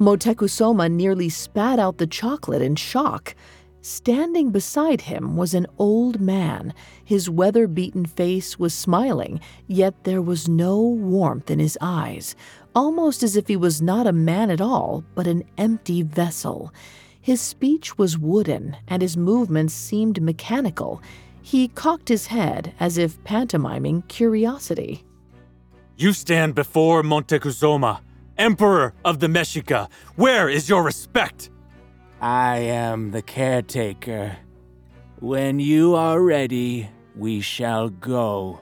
Motecuhzoma 0.00 0.90
nearly 0.90 1.28
spat 1.28 1.78
out 1.78 1.98
the 1.98 2.06
chocolate 2.06 2.62
in 2.62 2.74
shock. 2.74 3.34
Standing 3.82 4.50
beside 4.50 5.02
him 5.02 5.36
was 5.36 5.52
an 5.52 5.66
old 5.78 6.22
man. 6.22 6.72
His 7.04 7.28
weather 7.28 7.66
beaten 7.66 8.06
face 8.06 8.58
was 8.58 8.72
smiling, 8.72 9.40
yet 9.66 10.04
there 10.04 10.22
was 10.22 10.48
no 10.48 10.80
warmth 10.80 11.50
in 11.50 11.58
his 11.58 11.76
eyes, 11.82 12.34
almost 12.74 13.22
as 13.22 13.36
if 13.36 13.46
he 13.46 13.56
was 13.56 13.82
not 13.82 14.06
a 14.06 14.12
man 14.12 14.50
at 14.50 14.62
all, 14.62 15.04
but 15.14 15.26
an 15.26 15.44
empty 15.58 16.02
vessel. 16.02 16.72
His 17.20 17.42
speech 17.42 17.98
was 17.98 18.16
wooden, 18.16 18.78
and 18.88 19.02
his 19.02 19.18
movements 19.18 19.74
seemed 19.74 20.22
mechanical. 20.22 21.02
He 21.42 21.68
cocked 21.68 22.08
his 22.08 22.26
head 22.26 22.72
as 22.80 22.96
if 22.96 23.22
pantomiming 23.24 24.02
curiosity. 24.08 25.04
You 25.98 26.14
stand 26.14 26.54
before 26.54 27.02
Motecuhzoma, 27.02 28.00
Emperor 28.40 28.94
of 29.04 29.20
the 29.20 29.26
Mexica. 29.26 29.90
Where 30.16 30.48
is 30.48 30.66
your 30.66 30.82
respect? 30.82 31.50
I 32.22 32.56
am 32.56 33.10
the 33.10 33.20
caretaker. 33.20 34.34
When 35.18 35.60
you 35.60 35.94
are 35.94 36.22
ready, 36.22 36.88
we 37.14 37.42
shall 37.42 37.90
go. 37.90 38.60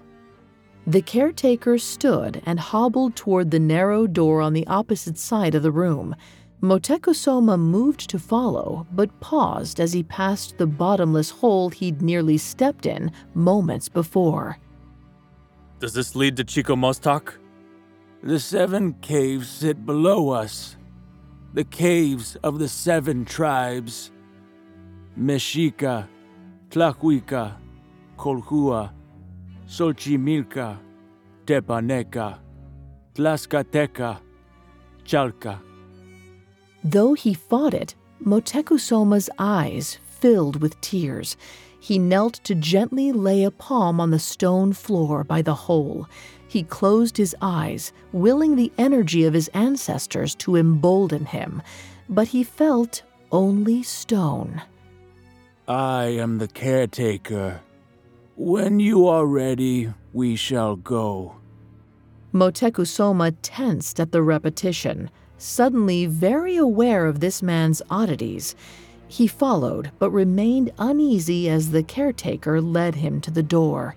The 0.84 1.00
caretaker 1.00 1.78
stood 1.78 2.42
and 2.44 2.58
hobbled 2.58 3.14
toward 3.14 3.52
the 3.52 3.60
narrow 3.60 4.08
door 4.08 4.40
on 4.40 4.52
the 4.52 4.66
opposite 4.66 5.16
side 5.16 5.54
of 5.54 5.62
the 5.62 5.70
room. 5.70 6.16
Motecuhzoma 6.60 7.56
moved 7.56 8.10
to 8.10 8.18
follow, 8.18 8.84
but 8.90 9.20
paused 9.20 9.78
as 9.78 9.92
he 9.92 10.02
passed 10.02 10.58
the 10.58 10.66
bottomless 10.66 11.30
hole 11.30 11.70
he'd 11.70 12.02
nearly 12.02 12.36
stepped 12.36 12.84
in 12.84 13.12
moments 13.34 13.88
before. 13.88 14.58
Does 15.78 15.94
this 15.94 16.16
lead 16.16 16.36
to 16.38 16.44
Chicomoztoc? 16.44 17.34
The 18.22 18.40
seven 18.40 18.94
caves 18.94 19.48
sit 19.48 19.86
below 19.86 20.30
us 20.30 20.76
the 21.54 21.64
caves 21.64 22.36
of 22.42 22.58
the 22.58 22.68
seven 22.68 23.24
tribes 23.24 24.10
Mexica, 25.18 26.06
Tlahuica, 26.70 27.56
Colhua, 28.16 28.90
Xochimilca, 29.66 30.78
Tepaneca, 31.46 32.38
Tlaxcateca, 33.14 34.20
Chalca. 35.04 35.60
Though 36.84 37.14
he 37.14 37.34
fought 37.34 37.74
it, 37.74 37.94
Motecuhzoma's 38.24 39.30
eyes 39.38 39.98
filled 40.06 40.60
with 40.60 40.80
tears. 40.80 41.36
He 41.80 41.98
knelt 41.98 42.34
to 42.44 42.54
gently 42.54 43.12
lay 43.12 43.44
a 43.44 43.50
palm 43.50 44.00
on 44.00 44.10
the 44.10 44.18
stone 44.18 44.72
floor 44.72 45.24
by 45.24 45.42
the 45.42 45.54
hole. 45.54 46.08
He 46.48 46.62
closed 46.62 47.18
his 47.18 47.36
eyes, 47.42 47.92
willing 48.10 48.56
the 48.56 48.72
energy 48.78 49.24
of 49.24 49.34
his 49.34 49.48
ancestors 49.48 50.34
to 50.36 50.56
embolden 50.56 51.26
him, 51.26 51.62
but 52.08 52.28
he 52.28 52.42
felt 52.42 53.02
only 53.30 53.82
stone. 53.82 54.62
I 55.68 56.04
am 56.04 56.38
the 56.38 56.48
caretaker. 56.48 57.60
When 58.36 58.80
you 58.80 59.06
are 59.06 59.26
ready, 59.26 59.92
we 60.14 60.36
shall 60.36 60.76
go. 60.76 61.34
Motecuhzoma 62.32 63.36
tensed 63.42 64.00
at 64.00 64.12
the 64.12 64.22
repetition, 64.22 65.10
suddenly 65.36 66.06
very 66.06 66.56
aware 66.56 67.06
of 67.06 67.20
this 67.20 67.42
man's 67.42 67.82
oddities. 67.90 68.54
He 69.06 69.26
followed, 69.26 69.90
but 69.98 70.10
remained 70.10 70.72
uneasy 70.78 71.48
as 71.50 71.70
the 71.70 71.82
caretaker 71.82 72.60
led 72.60 72.94
him 72.94 73.20
to 73.22 73.30
the 73.30 73.42
door. 73.42 73.96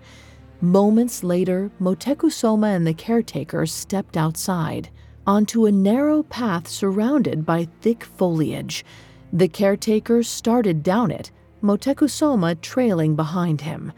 Moments 0.61 1.23
later, 1.23 1.71
Motecuhzoma 1.81 2.75
and 2.75 2.85
the 2.85 2.93
caretaker 2.93 3.65
stepped 3.65 4.15
outside, 4.15 4.91
onto 5.25 5.65
a 5.65 5.71
narrow 5.71 6.21
path 6.21 6.67
surrounded 6.67 7.47
by 7.47 7.67
thick 7.81 8.03
foliage. 8.03 8.85
The 9.33 9.47
caretaker 9.47 10.21
started 10.21 10.83
down 10.83 11.09
it, 11.09 11.31
Motecuhzoma 11.63 12.61
trailing 12.61 13.15
behind 13.15 13.61
him. 13.61 13.91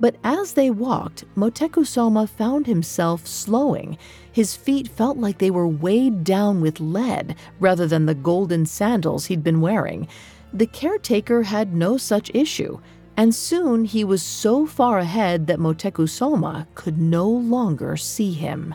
But 0.00 0.16
as 0.24 0.54
they 0.54 0.70
walked, 0.70 1.26
Motecuhzoma 1.36 2.28
found 2.28 2.66
himself 2.66 3.24
slowing. 3.24 3.96
His 4.32 4.56
feet 4.56 4.88
felt 4.88 5.16
like 5.16 5.38
they 5.38 5.52
were 5.52 5.68
weighed 5.68 6.24
down 6.24 6.60
with 6.60 6.80
lead 6.80 7.36
rather 7.60 7.86
than 7.86 8.06
the 8.06 8.14
golden 8.16 8.66
sandals 8.66 9.26
he'd 9.26 9.44
been 9.44 9.60
wearing. 9.60 10.08
The 10.52 10.66
caretaker 10.66 11.44
had 11.44 11.72
no 11.72 11.96
such 11.96 12.32
issue, 12.34 12.80
and 13.20 13.34
soon 13.34 13.84
he 13.84 14.02
was 14.02 14.22
so 14.22 14.64
far 14.64 14.98
ahead 14.98 15.46
that 15.46 15.58
Motecuhzoma 15.58 16.66
could 16.74 16.98
no 16.98 17.28
longer 17.28 17.94
see 17.94 18.32
him. 18.32 18.74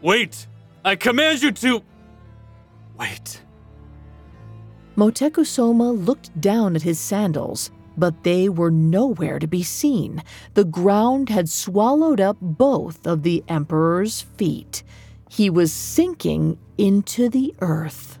Wait! 0.00 0.46
I 0.86 0.96
command 0.96 1.42
you 1.42 1.52
to. 1.52 1.82
Wait. 2.98 3.42
Motecuhzoma 4.96 6.06
looked 6.06 6.40
down 6.40 6.76
at 6.76 6.82
his 6.82 6.98
sandals, 6.98 7.70
but 7.94 8.24
they 8.24 8.48
were 8.48 8.70
nowhere 8.70 9.38
to 9.38 9.46
be 9.46 9.62
seen. 9.62 10.22
The 10.54 10.64
ground 10.64 11.28
had 11.28 11.50
swallowed 11.50 12.22
up 12.22 12.38
both 12.40 13.06
of 13.06 13.22
the 13.22 13.44
Emperor's 13.48 14.22
feet. 14.38 14.82
He 15.28 15.50
was 15.50 15.74
sinking 15.74 16.56
into 16.78 17.28
the 17.28 17.54
earth. 17.60 18.17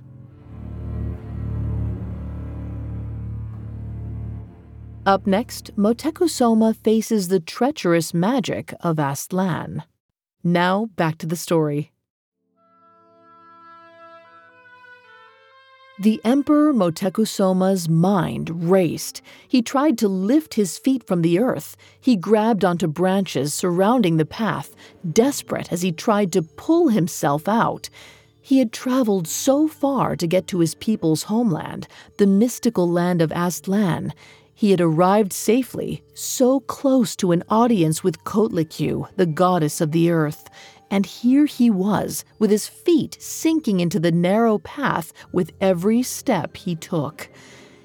Up 5.08 5.26
next, 5.26 5.74
Motecuhzoma 5.74 6.76
faces 6.76 7.28
the 7.28 7.40
treacherous 7.40 8.12
magic 8.12 8.74
of 8.80 8.96
Aztlan. 8.96 9.84
Now, 10.44 10.90
back 10.96 11.16
to 11.16 11.26
the 11.26 11.34
story. 11.34 11.92
The 15.98 16.20
Emperor 16.24 16.74
Motecuhzoma's 16.74 17.88
mind 17.88 18.70
raced. 18.70 19.22
He 19.48 19.62
tried 19.62 19.96
to 19.96 20.08
lift 20.08 20.52
his 20.52 20.76
feet 20.76 21.06
from 21.06 21.22
the 21.22 21.38
earth. 21.38 21.74
He 21.98 22.14
grabbed 22.14 22.62
onto 22.62 22.86
branches 22.86 23.54
surrounding 23.54 24.18
the 24.18 24.26
path, 24.26 24.76
desperate 25.10 25.72
as 25.72 25.80
he 25.80 25.90
tried 25.90 26.34
to 26.34 26.42
pull 26.42 26.88
himself 26.88 27.48
out. 27.48 27.88
He 28.42 28.58
had 28.60 28.72
traveled 28.72 29.26
so 29.26 29.68
far 29.68 30.16
to 30.16 30.26
get 30.26 30.46
to 30.48 30.60
his 30.60 30.74
people's 30.74 31.24
homeland, 31.24 31.86
the 32.18 32.26
mystical 32.26 32.90
land 32.90 33.20
of 33.20 33.30
Aztlan. 33.30 34.12
He 34.58 34.72
had 34.72 34.80
arrived 34.80 35.32
safely, 35.32 36.02
so 36.14 36.58
close 36.58 37.14
to 37.14 37.30
an 37.30 37.44
audience 37.48 38.02
with 38.02 38.24
Coatlicue, 38.24 39.06
the 39.14 39.24
goddess 39.24 39.80
of 39.80 39.92
the 39.92 40.10
earth. 40.10 40.50
And 40.90 41.06
here 41.06 41.46
he 41.46 41.70
was, 41.70 42.24
with 42.40 42.50
his 42.50 42.66
feet 42.66 43.16
sinking 43.20 43.78
into 43.78 44.00
the 44.00 44.10
narrow 44.10 44.58
path 44.58 45.12
with 45.30 45.52
every 45.60 46.02
step 46.02 46.56
he 46.56 46.74
took. 46.74 47.30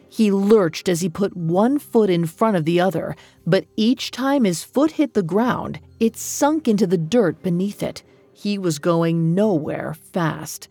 He 0.09 0.31
lurched 0.31 0.89
as 0.89 1.01
he 1.01 1.09
put 1.09 1.37
one 1.37 1.77
foot 1.77 2.09
in 2.09 2.25
front 2.25 2.57
of 2.57 2.65
the 2.65 2.79
other, 2.79 3.15
but 3.45 3.67
each 3.75 4.09
time 4.09 4.43
his 4.43 4.63
foot 4.63 4.93
hit 4.93 5.13
the 5.13 5.21
ground, 5.21 5.79
it 5.99 6.17
sunk 6.17 6.67
into 6.67 6.87
the 6.87 6.97
dirt 6.97 7.43
beneath 7.43 7.83
it. 7.83 8.01
He 8.33 8.57
was 8.57 8.79
going 8.79 9.35
nowhere 9.35 9.93
fast. 9.93 10.67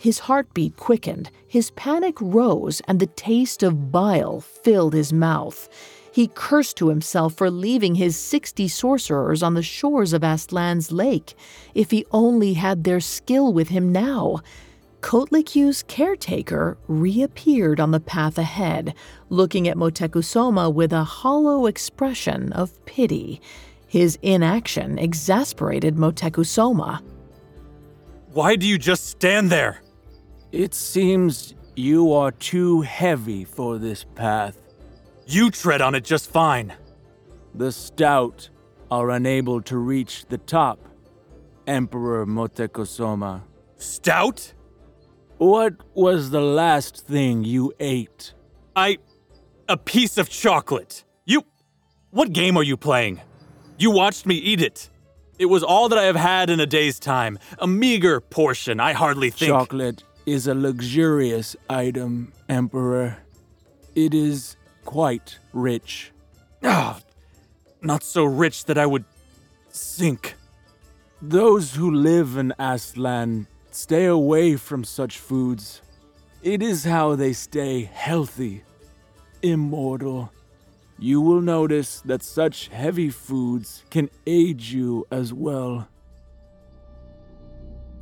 His 0.00 0.20
heartbeat 0.20 0.78
quickened, 0.78 1.30
his 1.46 1.72
panic 1.72 2.16
rose, 2.22 2.80
and 2.88 2.98
the 2.98 3.06
taste 3.06 3.62
of 3.62 3.92
bile 3.92 4.40
filled 4.40 4.94
his 4.94 5.12
mouth. 5.12 5.68
He 6.10 6.26
cursed 6.28 6.78
to 6.78 6.88
himself 6.88 7.34
for 7.34 7.50
leaving 7.50 7.96
his 7.96 8.16
sixty 8.16 8.66
sorcerers 8.66 9.42
on 9.42 9.52
the 9.52 9.62
shores 9.62 10.14
of 10.14 10.22
Aztlan's 10.22 10.90
lake. 10.90 11.34
If 11.74 11.90
he 11.90 12.06
only 12.12 12.54
had 12.54 12.84
their 12.84 13.00
skill 13.00 13.52
with 13.52 13.68
him 13.68 13.92
now. 13.92 14.40
Coatlicue's 15.02 15.82
caretaker 15.82 16.78
reappeared 16.88 17.78
on 17.78 17.90
the 17.90 18.00
path 18.00 18.38
ahead, 18.38 18.94
looking 19.28 19.68
at 19.68 19.76
Motecuhzoma 19.76 20.72
with 20.72 20.94
a 20.94 21.04
hollow 21.04 21.66
expression 21.66 22.54
of 22.54 22.82
pity. 22.86 23.38
His 23.86 24.18
inaction 24.22 24.98
exasperated 24.98 25.96
Motecuhzoma. 25.96 27.02
Why 28.32 28.56
do 28.56 28.66
you 28.66 28.78
just 28.78 29.08
stand 29.08 29.50
there? 29.50 29.82
It 30.52 30.74
seems 30.74 31.54
you 31.76 32.12
are 32.12 32.32
too 32.32 32.80
heavy 32.80 33.44
for 33.44 33.78
this 33.78 34.04
path. 34.16 34.60
You 35.26 35.50
tread 35.50 35.80
on 35.80 35.94
it 35.94 36.04
just 36.04 36.28
fine. 36.28 36.72
The 37.54 37.70
stout 37.70 38.50
are 38.90 39.10
unable 39.10 39.62
to 39.62 39.76
reach 39.78 40.26
the 40.26 40.38
top, 40.38 40.80
Emperor 41.68 42.26
Motecuhzoma. 42.26 43.42
Stout? 43.76 44.52
What 45.38 45.74
was 45.94 46.30
the 46.30 46.40
last 46.40 47.06
thing 47.06 47.44
you 47.44 47.72
ate? 47.78 48.34
I. 48.74 48.98
a 49.68 49.76
piece 49.76 50.18
of 50.18 50.28
chocolate. 50.28 51.04
You. 51.26 51.44
What 52.10 52.32
game 52.32 52.56
are 52.56 52.64
you 52.64 52.76
playing? 52.76 53.20
You 53.78 53.92
watched 53.92 54.26
me 54.26 54.34
eat 54.34 54.60
it. 54.60 54.90
It 55.38 55.46
was 55.46 55.62
all 55.62 55.88
that 55.88 55.98
I 55.98 56.04
have 56.04 56.16
had 56.16 56.50
in 56.50 56.58
a 56.58 56.66
day's 56.66 56.98
time. 56.98 57.38
A 57.60 57.66
meager 57.68 58.20
portion, 58.20 58.80
I 58.80 58.92
hardly 58.92 59.30
think. 59.30 59.50
Chocolate 59.50 60.02
is 60.30 60.46
a 60.46 60.54
luxurious 60.54 61.56
item, 61.68 62.32
Emperor. 62.48 63.18
It 63.96 64.14
is 64.14 64.56
quite 64.84 65.38
rich. 65.52 66.12
Ah, 66.62 67.00
not 67.82 68.04
so 68.04 68.24
rich 68.24 68.66
that 68.66 68.78
I 68.78 68.86
would 68.86 69.04
sink. 69.70 70.36
Those 71.20 71.74
who 71.74 71.90
live 71.90 72.36
in 72.36 72.54
Aztlan 72.60 73.48
stay 73.72 74.04
away 74.04 74.54
from 74.54 74.84
such 74.84 75.18
foods. 75.18 75.82
It 76.42 76.62
is 76.62 76.84
how 76.84 77.16
they 77.16 77.32
stay 77.32 77.90
healthy, 77.92 78.62
immortal. 79.42 80.32
You 80.96 81.20
will 81.20 81.40
notice 81.40 82.02
that 82.02 82.22
such 82.22 82.68
heavy 82.68 83.10
foods 83.10 83.82
can 83.90 84.08
aid 84.26 84.60
you 84.60 85.08
as 85.10 85.32
well. 85.32 85.88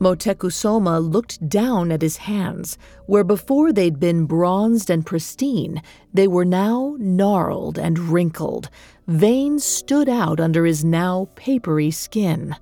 Motecuhzoma 0.00 1.00
looked 1.00 1.48
down 1.48 1.90
at 1.90 2.02
his 2.02 2.18
hands, 2.18 2.78
where 3.06 3.24
before 3.24 3.72
they'd 3.72 3.98
been 3.98 4.26
bronzed 4.26 4.90
and 4.90 5.04
pristine, 5.04 5.82
they 6.14 6.28
were 6.28 6.44
now 6.44 6.96
gnarled 6.98 7.78
and 7.78 7.98
wrinkled. 7.98 8.70
Veins 9.06 9.64
stood 9.64 10.08
out 10.08 10.38
under 10.38 10.64
his 10.64 10.84
now 10.84 11.28
papery 11.34 11.90
skin. 11.90 12.54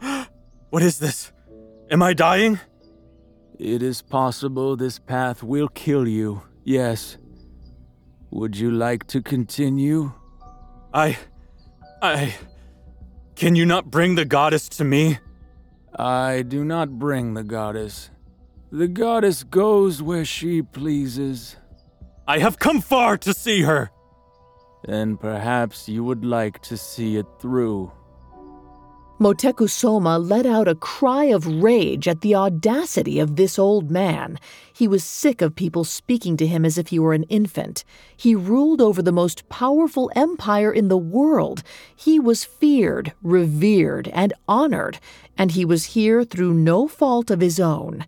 what 0.70 0.82
is 0.82 0.98
this? 0.98 1.32
Am 1.90 2.02
I 2.02 2.14
dying? 2.14 2.58
It 3.58 3.82
is 3.82 4.02
possible 4.02 4.76
this 4.76 4.98
path 4.98 5.42
will 5.42 5.68
kill 5.68 6.08
you, 6.08 6.42
yes. 6.64 7.16
Would 8.30 8.56
you 8.56 8.72
like 8.72 9.06
to 9.08 9.22
continue? 9.22 10.12
I. 10.92 11.16
I. 12.02 12.34
Can 13.36 13.54
you 13.54 13.64
not 13.64 13.90
bring 13.90 14.16
the 14.16 14.24
goddess 14.24 14.68
to 14.70 14.84
me? 14.84 15.18
I 15.96 16.42
do 16.42 16.64
not 16.64 16.98
bring 16.98 17.34
the 17.34 17.44
goddess. 17.44 18.10
The 18.72 18.88
goddess 18.88 19.44
goes 19.44 20.02
where 20.02 20.24
she 20.24 20.60
pleases. 20.60 21.56
I 22.26 22.38
have 22.40 22.58
come 22.58 22.80
far 22.80 23.16
to 23.18 23.32
see 23.32 23.62
her. 23.62 23.90
Then 24.84 25.16
perhaps 25.16 25.88
you 25.88 26.02
would 26.02 26.24
like 26.24 26.60
to 26.62 26.76
see 26.76 27.16
it 27.16 27.26
through. 27.40 27.92
Motecuhzoma 29.24 30.18
let 30.22 30.44
out 30.44 30.68
a 30.68 30.74
cry 30.74 31.24
of 31.24 31.46
rage 31.46 32.06
at 32.06 32.20
the 32.20 32.34
audacity 32.34 33.18
of 33.18 33.36
this 33.36 33.58
old 33.58 33.90
man. 33.90 34.38
He 34.70 34.86
was 34.86 35.02
sick 35.02 35.40
of 35.40 35.56
people 35.56 35.84
speaking 35.84 36.36
to 36.36 36.46
him 36.46 36.62
as 36.62 36.76
if 36.76 36.88
he 36.88 36.98
were 36.98 37.14
an 37.14 37.22
infant. 37.30 37.84
He 38.14 38.34
ruled 38.34 38.82
over 38.82 39.00
the 39.00 39.12
most 39.12 39.48
powerful 39.48 40.10
empire 40.14 40.70
in 40.70 40.88
the 40.88 40.98
world. 40.98 41.62
He 41.96 42.20
was 42.20 42.44
feared, 42.44 43.14
revered, 43.22 44.08
and 44.08 44.34
honored, 44.46 45.00
and 45.38 45.52
he 45.52 45.64
was 45.64 45.94
here 45.96 46.22
through 46.22 46.52
no 46.52 46.86
fault 46.86 47.30
of 47.30 47.40
his 47.40 47.58
own. 47.58 48.04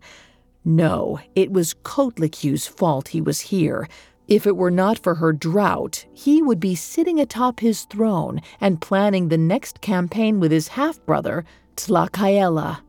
No, 0.63 1.19
it 1.33 1.51
was 1.51 1.73
Coatlicue's 1.73 2.67
fault 2.67 3.07
he 3.07 3.21
was 3.21 3.39
here. 3.39 3.89
If 4.27 4.45
it 4.45 4.57
were 4.57 4.71
not 4.71 4.99
for 4.99 5.15
her 5.15 5.31
drought, 5.31 6.05
he 6.13 6.41
would 6.41 6.59
be 6.59 6.75
sitting 6.75 7.19
atop 7.19 7.61
his 7.61 7.83
throne 7.83 8.41
and 8.59 8.81
planning 8.81 9.29
the 9.29 9.37
next 9.37 9.79
campaign 9.79 10.39
with 10.39 10.51
his 10.51 10.69
half 10.69 11.03
brother, 11.05 11.45
Tlacaelel. 11.77 12.79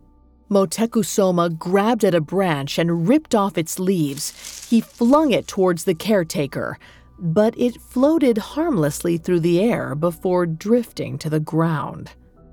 Motecuhzoma 0.50 1.58
grabbed 1.58 2.04
at 2.04 2.14
a 2.14 2.20
branch 2.20 2.78
and 2.78 3.06
ripped 3.06 3.34
off 3.34 3.58
its 3.58 3.78
leaves. 3.78 4.66
He 4.68 4.80
flung 4.80 5.30
it 5.30 5.46
towards 5.46 5.84
the 5.84 5.94
caretaker, 5.94 6.78
but 7.18 7.56
it 7.58 7.80
floated 7.80 8.38
harmlessly 8.38 9.18
through 9.18 9.40
the 9.40 9.60
air 9.60 9.94
before 9.94 10.46
drifting 10.46 11.18
to 11.18 11.30
the 11.30 11.40
ground. 11.40 12.12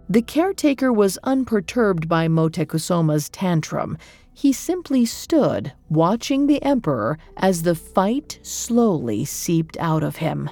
The 0.09 0.21
caretaker 0.21 0.93
was 0.93 1.17
unperturbed 1.23 2.07
by 2.07 2.27
Motecuhzoma's 2.27 3.29
tantrum. 3.29 3.97
He 4.37 4.51
simply 4.51 5.05
stood, 5.05 5.71
watching 5.89 6.45
the 6.45 6.61
Emperor 6.61 7.17
as 7.37 7.63
the 7.63 7.73
fight 7.73 8.37
slowly 8.43 9.23
seeped 9.23 9.77
out 9.79 10.03
of 10.03 10.17
him. 10.17 10.49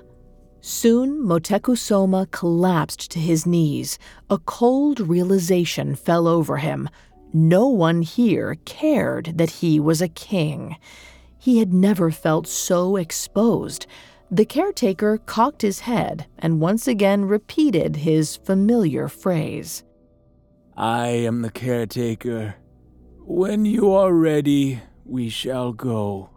Soon, 0.61 1.21
Motecuhzoma 1.21 2.31
collapsed 2.31 3.11
to 3.11 3.19
his 3.19 3.45
knees. 3.45 3.99
A 4.29 4.37
cold 4.37 5.01
realization 5.01 5.95
fell 5.95 6.29
over 6.29 6.57
him. 6.57 6.87
No 7.33 7.67
one 7.67 8.03
here 8.03 8.55
cared 8.63 9.37
that 9.37 9.49
he 9.49 9.81
was 9.81 10.01
a 10.01 10.07
king. 10.07 10.77
He 11.37 11.59
had 11.59 11.73
never 11.73 12.09
felt 12.09 12.47
so 12.47 12.95
exposed. 12.95 13.85
The 14.31 14.45
caretaker 14.45 15.17
cocked 15.17 15.61
his 15.61 15.81
head 15.81 16.27
and 16.39 16.61
once 16.61 16.87
again 16.87 17.25
repeated 17.25 17.97
his 17.97 18.37
familiar 18.37 19.09
phrase 19.09 19.83
I 20.77 21.07
am 21.07 21.41
the 21.41 21.51
caretaker. 21.51 22.55
When 23.25 23.63
you 23.63 23.93
are 23.93 24.13
ready, 24.13 24.81
we 25.05 25.29
shall 25.29 25.71
go. 25.71 26.29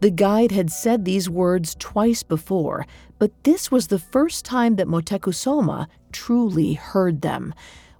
The 0.00 0.10
guide 0.10 0.52
had 0.52 0.70
said 0.70 1.04
these 1.04 1.28
words 1.28 1.74
twice 1.76 2.22
before, 2.22 2.86
but 3.18 3.32
this 3.42 3.72
was 3.72 3.88
the 3.88 3.98
first 3.98 4.44
time 4.44 4.76
that 4.76 4.86
Motecuhzoma 4.86 5.88
truly 6.12 6.74
heard 6.74 7.22
them. 7.22 7.52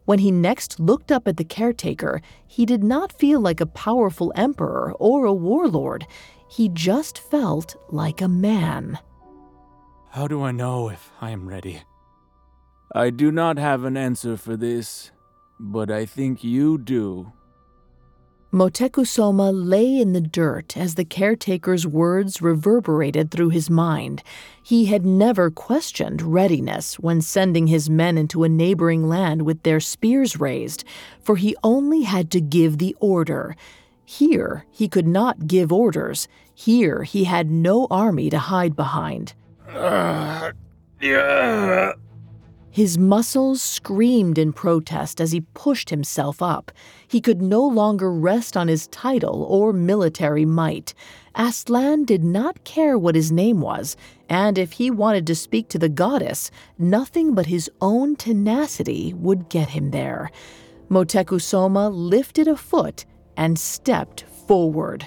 When 0.05 0.21
he 0.21 0.31
next 0.31 0.79
looked 0.79 1.11
up 1.11 1.27
at 1.27 1.38
the 1.38 1.45
caretaker, 1.45 2.23
he 2.47 2.64
did 2.64 2.85
not 2.85 3.12
feel 3.12 3.40
like 3.40 3.61
a 3.61 3.66
powerful 3.66 4.33
emperor 4.37 4.92
or 5.01 5.25
a 5.25 5.35
warlord. 5.35 6.07
He 6.49 6.68
just 6.68 7.18
felt 7.18 7.75
like 7.90 8.21
a 8.21 8.29
man. 8.29 8.99
How 10.11 10.29
do 10.29 10.42
I 10.42 10.53
know 10.53 10.88
if 10.88 11.11
I 11.21 11.31
am 11.31 11.49
ready? 11.49 11.83
I 12.95 13.11
do 13.11 13.33
not 13.33 13.59
have 13.59 13.83
an 13.83 13.97
answer 13.97 14.37
for 14.37 14.57
this, 14.57 15.11
but 15.59 15.90
I 15.90 16.07
think 16.07 16.45
you 16.45 16.79
do. 16.79 17.33
Motecuhzoma 18.53 19.51
lay 19.51 19.99
in 19.99 20.12
the 20.12 20.21
dirt 20.21 20.77
as 20.77 20.95
the 20.95 21.07
caretaker's 21.07 21.87
words 21.87 22.43
reverberated 22.43 23.31
through 23.31 23.49
his 23.49 23.71
mind. 23.71 24.23
He 24.62 24.85
had 24.85 25.07
never 25.07 25.51
questioned 25.51 26.21
readiness 26.21 26.99
when 26.99 27.23
sending 27.23 27.69
his 27.69 27.88
men 27.88 28.19
into 28.19 28.45
a 28.45 28.51
neighboring 28.51 29.09
land 29.09 29.47
with 29.47 29.62
their 29.62 29.81
spears 29.81 30.38
raised, 30.38 30.85
for 31.19 31.37
he 31.37 31.57
only 31.65 32.03
had 32.03 32.31
to 32.33 32.43
give 32.43 32.77
the 32.77 32.95
order. 33.01 33.57
Here, 34.05 34.67
he 34.71 34.87
could 34.87 35.09
not 35.09 35.47
give 35.47 35.73
orders. 35.73 36.29
Here, 36.55 37.05
he 37.05 37.25
had 37.25 37.51
no 37.51 37.87
army 37.91 38.29
to 38.29 38.38
hide 38.38 38.77
behind. 38.77 39.33
Uh, 39.67 40.53
yeah. 41.01 41.93
His 42.75 42.97
muscles 42.97 43.61
screamed 43.61 44.39
in 44.39 44.55
protest 44.55 45.21
as 45.21 45.33
he 45.33 45.43
pushed 45.43 45.91
himself 45.91 46.41
up. 46.41 46.73
He 47.07 47.21
could 47.21 47.43
no 47.43 47.63
longer 47.63 48.11
rest 48.11 48.57
on 48.57 48.67
his 48.67 48.87
title 48.87 49.45
or 49.45 49.75
military 49.75 50.47
might. 50.47 50.95
Aztlan 51.35 52.07
did 52.07 52.25
not 52.25 52.65
care 52.65 52.97
what 52.97 53.15
his 53.15 53.31
name 53.31 53.61
was, 53.61 53.95
and 54.27 54.57
if 54.57 54.73
he 54.73 54.91
wanted 54.91 55.27
to 55.27 55.35
speak 55.35 55.69
to 55.69 55.79
the 55.79 55.91
goddess, 55.91 56.51
nothing 56.79 57.35
but 57.35 57.45
his 57.45 57.71
own 57.83 58.17
tenacity 58.17 59.13
would 59.13 59.51
get 59.51 59.69
him 59.69 59.91
there. 59.91 60.31
Motecuhzoma 60.89 61.91
lifted 61.93 62.49
a 62.49 62.57
foot 62.57 63.05
and 63.37 63.59
stepped 63.59 64.23
forward. 64.49 65.05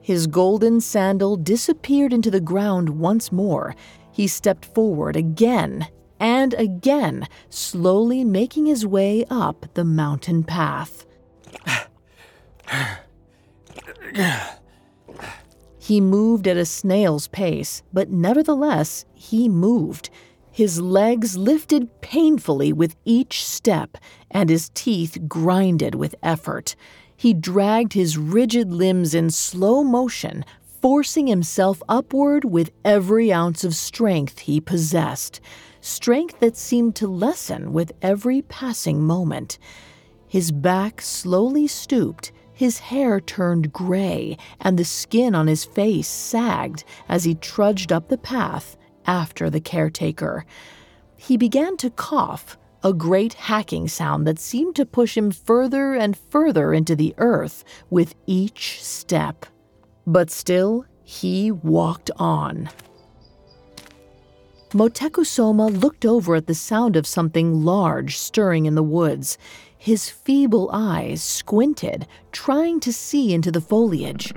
His 0.00 0.28
golden 0.28 0.80
sandal 0.80 1.34
disappeared 1.36 2.12
into 2.12 2.30
the 2.30 2.40
ground 2.40 2.90
once 2.90 3.32
more. 3.32 3.74
He 4.12 4.28
stepped 4.28 4.66
forward 4.66 5.16
again 5.16 5.88
and 6.20 6.54
again, 6.54 7.26
slowly 7.48 8.22
making 8.22 8.66
his 8.66 8.86
way 8.86 9.24
up 9.30 9.66
the 9.74 9.84
mountain 9.84 10.44
path. 10.44 11.06
he 15.78 16.00
moved 16.00 16.46
at 16.46 16.58
a 16.58 16.66
snail's 16.66 17.26
pace, 17.28 17.82
but 17.92 18.10
nevertheless, 18.10 19.06
he 19.14 19.48
moved. 19.48 20.10
His 20.52 20.80
legs 20.80 21.38
lifted 21.38 22.00
painfully 22.02 22.72
with 22.72 22.96
each 23.04 23.44
step, 23.44 23.96
and 24.30 24.50
his 24.50 24.70
teeth 24.74 25.18
grinded 25.26 25.94
with 25.94 26.14
effort. 26.22 26.76
He 27.16 27.32
dragged 27.32 27.94
his 27.94 28.18
rigid 28.18 28.72
limbs 28.72 29.14
in 29.14 29.30
slow 29.30 29.82
motion, 29.82 30.44
forcing 30.82 31.26
himself 31.26 31.82
upward 31.88 32.44
with 32.44 32.72
every 32.84 33.32
ounce 33.32 33.64
of 33.64 33.74
strength 33.74 34.40
he 34.40 34.60
possessed, 34.60 35.40
strength 35.80 36.40
that 36.40 36.56
seemed 36.56 36.94
to 36.96 37.08
lessen 37.08 37.72
with 37.72 37.92
every 38.02 38.42
passing 38.42 39.02
moment. 39.02 39.58
His 40.26 40.52
back 40.52 41.00
slowly 41.00 41.66
stooped, 41.66 42.32
his 42.52 42.78
hair 42.78 43.20
turned 43.20 43.72
gray, 43.72 44.36
and 44.60 44.78
the 44.78 44.84
skin 44.84 45.34
on 45.34 45.46
his 45.46 45.64
face 45.64 46.08
sagged 46.08 46.84
as 47.08 47.24
he 47.24 47.34
trudged 47.34 47.90
up 47.90 48.08
the 48.08 48.18
path 48.18 48.76
after 49.06 49.48
the 49.48 49.60
caretaker. 49.60 50.44
He 51.16 51.36
began 51.36 51.76
to 51.78 51.90
cough, 51.90 52.58
a 52.82 52.92
great 52.92 53.34
hacking 53.34 53.88
sound 53.88 54.26
that 54.26 54.38
seemed 54.38 54.76
to 54.76 54.86
push 54.86 55.16
him 55.16 55.30
further 55.30 55.94
and 55.94 56.16
further 56.16 56.72
into 56.72 56.96
the 56.96 57.14
earth 57.18 57.64
with 57.90 58.14
each 58.26 58.82
step. 58.82 59.46
But 60.06 60.30
still, 60.30 60.84
he 61.02 61.50
walked 61.50 62.10
on. 62.16 62.70
Motecuhzoma 64.72 65.82
looked 65.82 66.06
over 66.06 66.36
at 66.36 66.46
the 66.46 66.54
sound 66.54 66.94
of 66.94 67.04
something 67.04 67.64
large 67.64 68.16
stirring 68.16 68.66
in 68.66 68.76
the 68.76 68.84
woods. 68.84 69.36
His 69.76 70.08
feeble 70.08 70.70
eyes 70.72 71.24
squinted, 71.24 72.06
trying 72.30 72.78
to 72.80 72.92
see 72.92 73.34
into 73.34 73.50
the 73.50 73.60
foliage. 73.60 74.32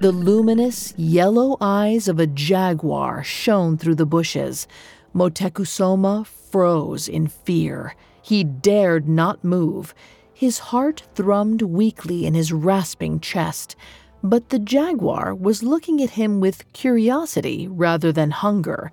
The 0.00 0.10
luminous 0.10 0.92
yellow 0.96 1.56
eyes 1.60 2.08
of 2.08 2.18
a 2.18 2.26
jaguar 2.26 3.22
shone 3.22 3.78
through 3.78 3.94
the 3.94 4.06
bushes. 4.06 4.66
Motecuhzoma 5.14 6.26
froze 6.26 7.06
in 7.06 7.28
fear. 7.28 7.94
He 8.22 8.42
dared 8.42 9.08
not 9.08 9.44
move. 9.44 9.94
His 10.32 10.58
heart 10.58 11.04
thrummed 11.14 11.62
weakly 11.62 12.26
in 12.26 12.34
his 12.34 12.52
rasping 12.52 13.20
chest. 13.20 13.76
But 14.24 14.48
the 14.48 14.58
jaguar 14.58 15.34
was 15.34 15.62
looking 15.62 16.02
at 16.02 16.10
him 16.10 16.40
with 16.40 16.72
curiosity 16.72 17.68
rather 17.68 18.10
than 18.10 18.30
hunger. 18.30 18.90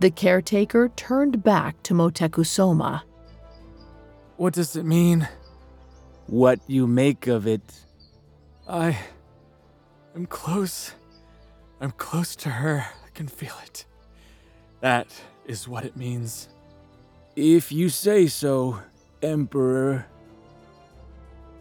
The 0.00 0.10
caretaker 0.10 0.88
turned 0.96 1.44
back 1.44 1.80
to 1.84 1.94
Motecuhzoma. 1.94 3.02
What 4.36 4.52
does 4.52 4.74
it 4.74 4.84
mean? 4.84 5.28
What 6.26 6.58
you 6.66 6.88
make 6.88 7.28
of 7.28 7.46
it. 7.46 7.62
I 8.68 8.98
am 10.16 10.26
close. 10.26 10.92
I'm 11.80 11.92
close 11.92 12.34
to 12.36 12.48
her. 12.48 12.84
I 13.06 13.10
can 13.14 13.28
feel 13.28 13.54
it. 13.64 13.86
That 14.80 15.06
is 15.46 15.68
what 15.68 15.84
it 15.84 15.96
means. 15.96 16.48
If 17.36 17.70
you 17.70 17.88
say 17.88 18.26
so, 18.26 18.80
Emperor. 19.22 20.06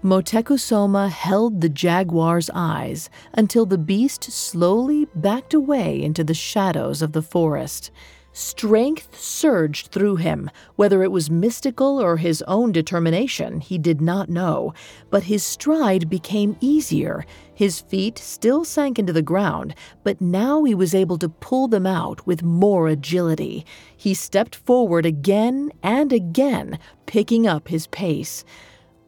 Motecuhzoma 0.03 1.09
held 1.09 1.61
the 1.61 1.69
jaguar's 1.69 2.49
eyes 2.53 3.09
until 3.33 3.65
the 3.65 3.77
beast 3.77 4.25
slowly 4.25 5.07
backed 5.15 5.53
away 5.53 6.03
into 6.03 6.25
the 6.25 6.33
shadows 6.33 7.01
of 7.01 7.13
the 7.13 7.21
forest. 7.21 7.89
Strength 8.33 9.17
surged 9.17 9.87
through 9.87 10.17
him. 10.17 10.49
Whether 10.75 11.03
it 11.03 11.11
was 11.11 11.29
mystical 11.29 12.01
or 12.01 12.17
his 12.17 12.41
own 12.49 12.73
determination, 12.73 13.61
he 13.61 13.77
did 13.77 14.01
not 14.01 14.27
know. 14.27 14.73
But 15.09 15.23
his 15.23 15.41
stride 15.41 16.09
became 16.09 16.57
easier. 16.59 17.25
His 17.53 17.79
feet 17.79 18.17
still 18.17 18.65
sank 18.65 18.99
into 18.99 19.13
the 19.13 19.21
ground, 19.21 19.73
but 20.03 20.19
now 20.19 20.65
he 20.65 20.75
was 20.75 20.93
able 20.93 21.17
to 21.19 21.29
pull 21.29 21.69
them 21.69 21.85
out 21.85 22.27
with 22.27 22.43
more 22.43 22.89
agility. 22.89 23.65
He 23.95 24.13
stepped 24.13 24.55
forward 24.55 25.05
again 25.05 25.71
and 25.81 26.11
again, 26.11 26.77
picking 27.05 27.47
up 27.47 27.69
his 27.69 27.87
pace. 27.87 28.43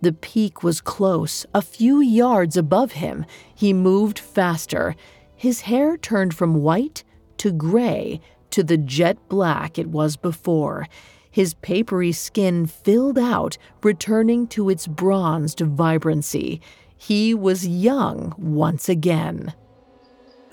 The 0.05 0.13
peak 0.13 0.61
was 0.61 0.81
close, 0.81 1.47
a 1.51 1.63
few 1.63 1.99
yards 1.99 2.55
above 2.55 2.91
him. 2.91 3.25
He 3.55 3.73
moved 3.73 4.19
faster. 4.19 4.95
His 5.35 5.61
hair 5.61 5.97
turned 5.97 6.35
from 6.35 6.61
white 6.61 7.03
to 7.37 7.51
gray 7.51 8.21
to 8.51 8.61
the 8.61 8.77
jet 8.77 9.17
black 9.29 9.79
it 9.79 9.87
was 9.87 10.15
before. 10.15 10.87
His 11.31 11.55
papery 11.55 12.11
skin 12.11 12.67
filled 12.67 13.17
out, 13.17 13.57
returning 13.81 14.45
to 14.49 14.69
its 14.69 14.85
bronzed 14.85 15.61
vibrancy. 15.61 16.61
He 16.95 17.33
was 17.33 17.65
young 17.65 18.35
once 18.37 18.87
again. 18.87 19.55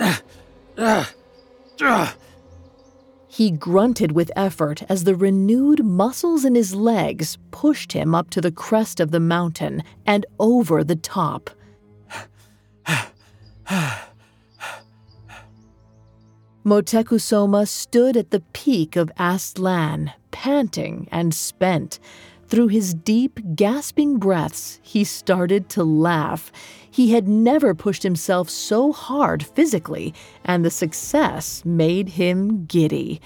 Ah, 0.01 0.23
ah, 0.79 1.13
ah. 1.83 2.17
He 3.33 3.51
grunted 3.51 4.13
with 4.13 4.31
effort 4.37 4.83
as 4.91 5.05
the 5.05 5.15
renewed 5.15 5.83
muscles 5.83 6.45
in 6.45 6.55
his 6.55 6.75
legs 6.75 7.39
pushed 7.51 7.95
him 7.95 8.15
up 8.15 8.29
to 8.29 8.43
the 8.43 8.53
crest 8.53 9.01
of 9.01 9.11
the 9.11 9.21
mountain 9.21 9.83
and 10.05 10.27
over 10.39 10.85
the 10.85 10.97
top. 10.97 11.49
Motecuhzoma 16.63 17.67
stood 17.67 18.19
at 18.19 18.33
the 18.33 18.43
peak 18.53 18.97
of 18.97 19.11
Aztlan, 19.19 20.13
panting 20.31 21.09
and 21.11 21.33
spent. 21.33 21.99
Through 22.53 22.69
his 22.69 22.93
deep, 22.93 23.41
gasping 23.57 24.19
breaths, 24.19 24.79
he 24.83 25.05
started 25.05 25.71
to 25.71 25.83
laugh. 25.83 26.53
He 26.91 27.13
had 27.13 27.27
never 27.27 27.75
pushed 27.75 28.03
himself 28.03 28.51
so 28.51 28.93
hard 28.93 29.43
physically, 29.43 30.13
and 30.45 30.63
the 30.63 30.71
success 30.71 31.65
made 31.65 32.11
him 32.11 32.67
giddy. 32.67 33.23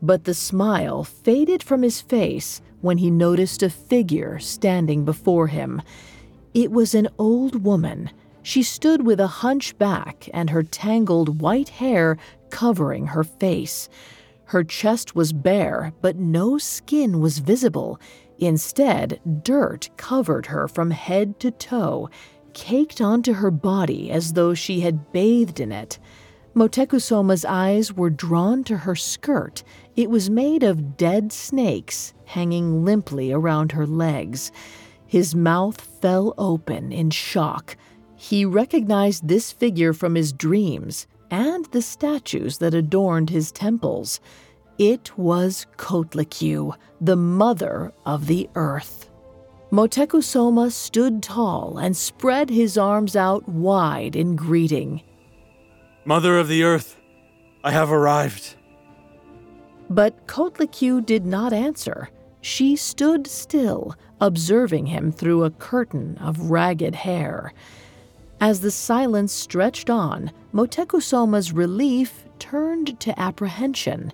But 0.00 0.24
the 0.24 0.32
smile 0.32 1.04
faded 1.04 1.62
from 1.62 1.82
his 1.82 2.00
face 2.00 2.62
when 2.80 2.96
he 2.96 3.10
noticed 3.10 3.62
a 3.62 3.68
figure 3.68 4.38
standing 4.38 5.04
before 5.04 5.48
him. 5.48 5.82
It 6.54 6.70
was 6.70 6.94
an 6.94 7.08
old 7.18 7.62
woman. 7.62 8.08
She 8.42 8.62
stood 8.62 9.04
with 9.04 9.20
a 9.20 9.26
hunch 9.44 9.76
back 9.76 10.26
and 10.32 10.48
her 10.48 10.62
tangled 10.62 11.42
white 11.42 11.68
hair 11.68 12.16
covering 12.48 13.08
her 13.08 13.24
face. 13.24 13.90
Her 14.46 14.64
chest 14.64 15.14
was 15.14 15.34
bare, 15.34 15.92
but 16.00 16.16
no 16.16 16.56
skin 16.56 17.20
was 17.20 17.40
visible. 17.40 18.00
Instead, 18.40 19.20
dirt 19.42 19.90
covered 19.96 20.46
her 20.46 20.66
from 20.66 20.90
head 20.90 21.38
to 21.40 21.50
toe, 21.50 22.08
caked 22.54 23.00
onto 23.00 23.34
her 23.34 23.50
body 23.50 24.10
as 24.10 24.32
though 24.32 24.54
she 24.54 24.80
had 24.80 25.12
bathed 25.12 25.60
in 25.60 25.70
it. 25.70 25.98
Motecuhzoma's 26.54 27.44
eyes 27.44 27.92
were 27.92 28.10
drawn 28.10 28.64
to 28.64 28.78
her 28.78 28.96
skirt. 28.96 29.62
It 29.94 30.10
was 30.10 30.28
made 30.28 30.62
of 30.62 30.96
dead 30.96 31.32
snakes 31.32 32.12
hanging 32.24 32.84
limply 32.84 33.30
around 33.30 33.72
her 33.72 33.86
legs. 33.86 34.50
His 35.06 35.34
mouth 35.34 35.80
fell 36.00 36.34
open 36.38 36.92
in 36.92 37.10
shock. 37.10 37.76
He 38.16 38.44
recognized 38.44 39.28
this 39.28 39.52
figure 39.52 39.92
from 39.92 40.14
his 40.14 40.32
dreams 40.32 41.06
and 41.30 41.66
the 41.66 41.82
statues 41.82 42.58
that 42.58 42.74
adorned 42.74 43.30
his 43.30 43.52
temples. 43.52 44.20
It 44.80 45.18
was 45.18 45.66
Coatlicue, 45.76 46.72
the 47.02 47.14
mother 47.14 47.92
of 48.06 48.26
the 48.26 48.48
earth. 48.54 49.10
Motecuhzoma 49.70 50.72
stood 50.72 51.22
tall 51.22 51.76
and 51.76 51.94
spread 51.94 52.48
his 52.48 52.78
arms 52.78 53.14
out 53.14 53.46
wide 53.46 54.16
in 54.16 54.36
greeting. 54.36 55.02
Mother 56.06 56.38
of 56.38 56.48
the 56.48 56.62
earth, 56.64 56.96
I 57.62 57.72
have 57.72 57.92
arrived. 57.92 58.56
But 59.90 60.26
Coatlicue 60.26 61.04
did 61.04 61.26
not 61.26 61.52
answer. 61.52 62.08
She 62.40 62.74
stood 62.74 63.26
still, 63.26 63.94
observing 64.18 64.86
him 64.86 65.12
through 65.12 65.44
a 65.44 65.50
curtain 65.50 66.16
of 66.16 66.50
ragged 66.50 66.94
hair. 66.94 67.52
As 68.40 68.62
the 68.62 68.70
silence 68.70 69.34
stretched 69.34 69.90
on, 69.90 70.30
Motecuhzoma's 70.54 71.52
relief 71.52 72.24
turned 72.38 72.98
to 73.00 73.20
apprehension. 73.20 74.10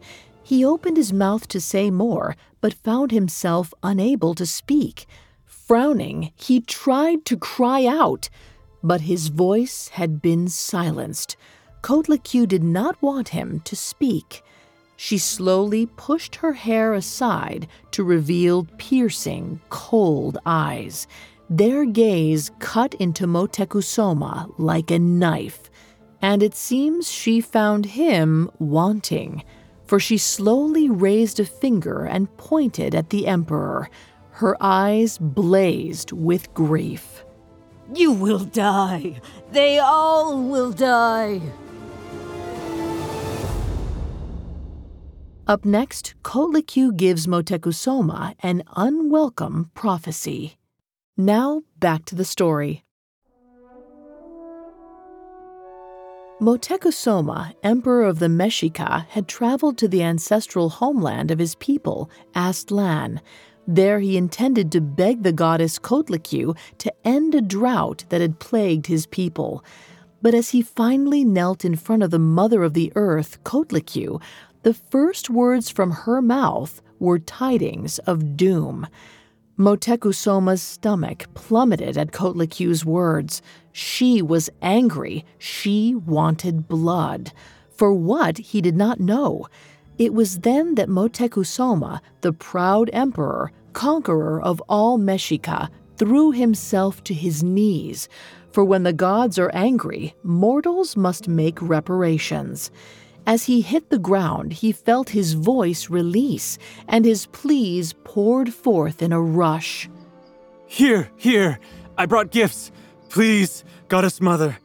He 0.46 0.64
opened 0.64 0.96
his 0.96 1.12
mouth 1.12 1.48
to 1.48 1.60
say 1.60 1.90
more, 1.90 2.36
but 2.60 2.72
found 2.72 3.10
himself 3.10 3.74
unable 3.82 4.32
to 4.36 4.46
speak. 4.46 5.06
Frowning, 5.44 6.30
he 6.36 6.60
tried 6.60 7.24
to 7.24 7.36
cry 7.36 7.84
out, 7.84 8.28
but 8.80 9.00
his 9.00 9.26
voice 9.26 9.88
had 9.88 10.22
been 10.22 10.46
silenced. 10.46 11.36
Coatlicue 11.82 12.46
did 12.46 12.62
not 12.62 13.02
want 13.02 13.30
him 13.30 13.58
to 13.64 13.74
speak. 13.74 14.44
She 14.96 15.18
slowly 15.18 15.86
pushed 15.96 16.36
her 16.36 16.52
hair 16.52 16.94
aside 16.94 17.66
to 17.90 18.04
reveal 18.04 18.68
piercing, 18.78 19.60
cold 19.70 20.38
eyes. 20.46 21.08
Their 21.50 21.84
gaze 21.84 22.52
cut 22.60 22.94
into 22.94 23.26
Motecuhzoma 23.26 24.54
like 24.58 24.92
a 24.92 25.00
knife, 25.00 25.68
and 26.22 26.40
it 26.40 26.54
seems 26.54 27.10
she 27.10 27.40
found 27.40 27.84
him 27.84 28.48
wanting, 28.60 29.42
for 29.86 30.00
she 30.00 30.18
slowly 30.18 30.88
raised 30.88 31.40
a 31.40 31.44
finger 31.44 32.04
and 32.04 32.34
pointed 32.36 32.94
at 32.94 33.10
the 33.10 33.26
Emperor. 33.26 33.88
Her 34.30 34.56
eyes 34.60 35.18
blazed 35.18 36.12
with 36.12 36.52
grief. 36.54 37.24
You 37.94 38.12
will 38.12 38.44
die! 38.44 39.20
They 39.52 39.78
all 39.78 40.42
will 40.42 40.72
die! 40.72 41.40
Up 45.46 45.64
next, 45.64 46.14
Coatlicue 46.24 46.96
gives 46.96 47.28
Motecuhzoma 47.28 48.34
an 48.40 48.64
unwelcome 48.74 49.70
prophecy. 49.74 50.56
Now, 51.16 51.62
back 51.78 52.04
to 52.06 52.16
the 52.16 52.24
story. 52.24 52.85
Motecuhzoma, 56.40 57.54
emperor 57.62 58.04
of 58.04 58.18
the 58.18 58.26
Mexica, 58.26 59.06
had 59.08 59.26
traveled 59.26 59.78
to 59.78 59.88
the 59.88 60.02
ancestral 60.02 60.68
homeland 60.68 61.30
of 61.30 61.38
his 61.38 61.54
people, 61.54 62.10
Aztlan. 62.34 63.20
There 63.66 64.00
he 64.00 64.18
intended 64.18 64.70
to 64.72 64.82
beg 64.82 65.22
the 65.22 65.32
goddess 65.32 65.78
Coatlicue 65.78 66.54
to 66.76 66.92
end 67.06 67.34
a 67.34 67.40
drought 67.40 68.04
that 68.10 68.20
had 68.20 68.38
plagued 68.38 68.86
his 68.86 69.06
people. 69.06 69.64
But 70.20 70.34
as 70.34 70.50
he 70.50 70.60
finally 70.60 71.24
knelt 71.24 71.64
in 71.64 71.74
front 71.74 72.02
of 72.02 72.10
the 72.10 72.18
mother 72.18 72.62
of 72.62 72.74
the 72.74 72.92
earth, 72.96 73.42
Coatlicue, 73.42 74.20
the 74.62 74.74
first 74.74 75.30
words 75.30 75.70
from 75.70 75.90
her 75.90 76.20
mouth 76.20 76.82
were 76.98 77.18
tidings 77.18 77.98
of 78.00 78.36
doom. 78.36 78.86
Motecuhzoma's 79.58 80.60
stomach 80.60 81.32
plummeted 81.32 81.96
at 81.96 82.12
Coatlicue's 82.12 82.84
words. 82.84 83.40
She 83.78 84.22
was 84.22 84.48
angry. 84.62 85.26
She 85.36 85.94
wanted 85.94 86.66
blood. 86.66 87.32
For 87.68 87.92
what, 87.92 88.38
he 88.38 88.62
did 88.62 88.74
not 88.74 89.00
know. 89.00 89.48
It 89.98 90.14
was 90.14 90.38
then 90.38 90.76
that 90.76 90.88
Motecuhzoma, 90.88 92.00
the 92.22 92.32
proud 92.32 92.88
emperor, 92.94 93.52
conqueror 93.74 94.40
of 94.40 94.62
all 94.66 94.98
Mexica, 94.98 95.68
threw 95.98 96.30
himself 96.30 97.04
to 97.04 97.12
his 97.12 97.42
knees. 97.42 98.08
For 98.50 98.64
when 98.64 98.84
the 98.84 98.94
gods 98.94 99.38
are 99.38 99.50
angry, 99.52 100.14
mortals 100.22 100.96
must 100.96 101.28
make 101.28 101.60
reparations. 101.60 102.70
As 103.26 103.44
he 103.44 103.60
hit 103.60 103.90
the 103.90 103.98
ground, 103.98 104.54
he 104.54 104.72
felt 104.72 105.10
his 105.10 105.34
voice 105.34 105.90
release, 105.90 106.56
and 106.88 107.04
his 107.04 107.26
pleas 107.26 107.92
poured 108.04 108.54
forth 108.54 109.02
in 109.02 109.12
a 109.12 109.20
rush. 109.20 109.90
Here, 110.64 111.10
here, 111.18 111.58
I 111.98 112.06
brought 112.06 112.30
gifts. 112.30 112.72
Please, 113.16 113.64
Goddess 113.88 114.20
Mother. 114.20 114.58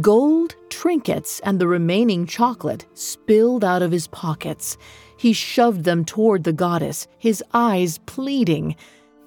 Gold, 0.00 0.54
trinkets, 0.68 1.40
and 1.40 1.58
the 1.58 1.66
remaining 1.66 2.26
chocolate 2.26 2.86
spilled 2.94 3.64
out 3.64 3.82
of 3.82 3.90
his 3.90 4.06
pockets. 4.06 4.78
He 5.16 5.32
shoved 5.32 5.82
them 5.82 6.04
toward 6.04 6.44
the 6.44 6.52
goddess, 6.52 7.08
his 7.18 7.42
eyes 7.52 7.98
pleading. 8.06 8.76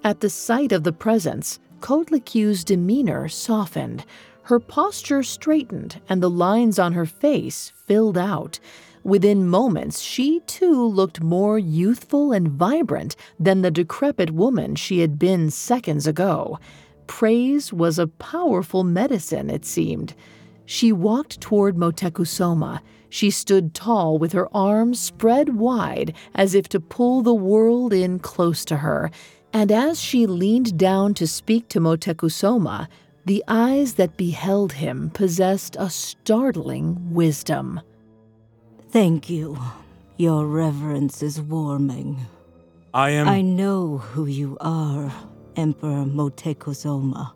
At 0.06 0.22
the 0.22 0.30
sight 0.30 0.72
of 0.72 0.86
the 0.86 0.94
presents, 0.94 1.60
Coatlicue's 1.82 2.64
demeanor 2.64 3.28
softened. 3.28 4.06
Her 4.44 4.62
posture 4.62 5.22
straightened 5.22 6.00
and 6.08 6.24
the 6.24 6.30
lines 6.30 6.80
on 6.80 6.94
her 6.94 7.06
face 7.06 7.74
filled 7.76 8.18
out. 8.18 8.58
Within 9.04 9.50
moments, 9.50 10.00
she 10.00 10.40
too 10.48 10.82
looked 10.82 11.22
more 11.22 11.60
youthful 11.60 12.32
and 12.32 12.48
vibrant 12.48 13.18
than 13.38 13.64
the 13.64 13.72
decrepit 13.72 14.32
woman 14.32 14.76
she 14.76 15.00
had 15.00 15.20
been 15.20 15.52
seconds 15.52 16.08
ago. 16.08 16.58
Praise 17.08 17.74
was 17.74 18.00
a 18.00 18.08
powerful 18.08 18.84
medicine, 18.84 19.50
it 19.50 19.66
seemed. 19.66 20.14
She 20.66 20.92
walked 20.92 21.42
toward 21.42 21.76
Motecuhzoma. 21.76 22.82
She 23.10 23.30
stood 23.30 23.74
tall 23.74 24.18
with 24.18 24.32
her 24.32 24.48
arms 24.56 25.00
spread 25.00 25.56
wide 25.56 26.14
as 26.34 26.56
if 26.56 26.70
to 26.70 26.80
pull 26.80 27.22
the 27.22 27.34
world 27.34 27.92
in 27.92 28.20
close 28.20 28.64
to 28.66 28.78
her. 28.78 29.12
And 29.52 29.72
as 29.72 30.02
she 30.02 30.26
leaned 30.26 30.78
down 30.78 31.14
to 31.16 31.28
speak 31.28 31.68
to 31.70 31.82
Motecuhzoma, 31.82 32.88
the 33.26 33.44
eyes 33.48 33.96
that 33.96 34.18
beheld 34.18 34.74
him 34.74 35.10
possessed 35.10 35.76
a 35.78 35.90
startling 35.90 37.14
wisdom. 37.14 37.82
Thank 38.90 39.30
you. 39.30 39.58
Your 40.18 40.46
reverence 40.46 41.22
is 41.22 41.42
warming. 41.42 42.26
I 42.94 43.12
am. 43.12 43.28
I 43.28 43.42
know 43.42 43.98
who 43.98 44.26
you 44.26 44.58
are, 44.60 45.14
Emperor 45.56 46.06
Motecuhzoma, 46.06 47.34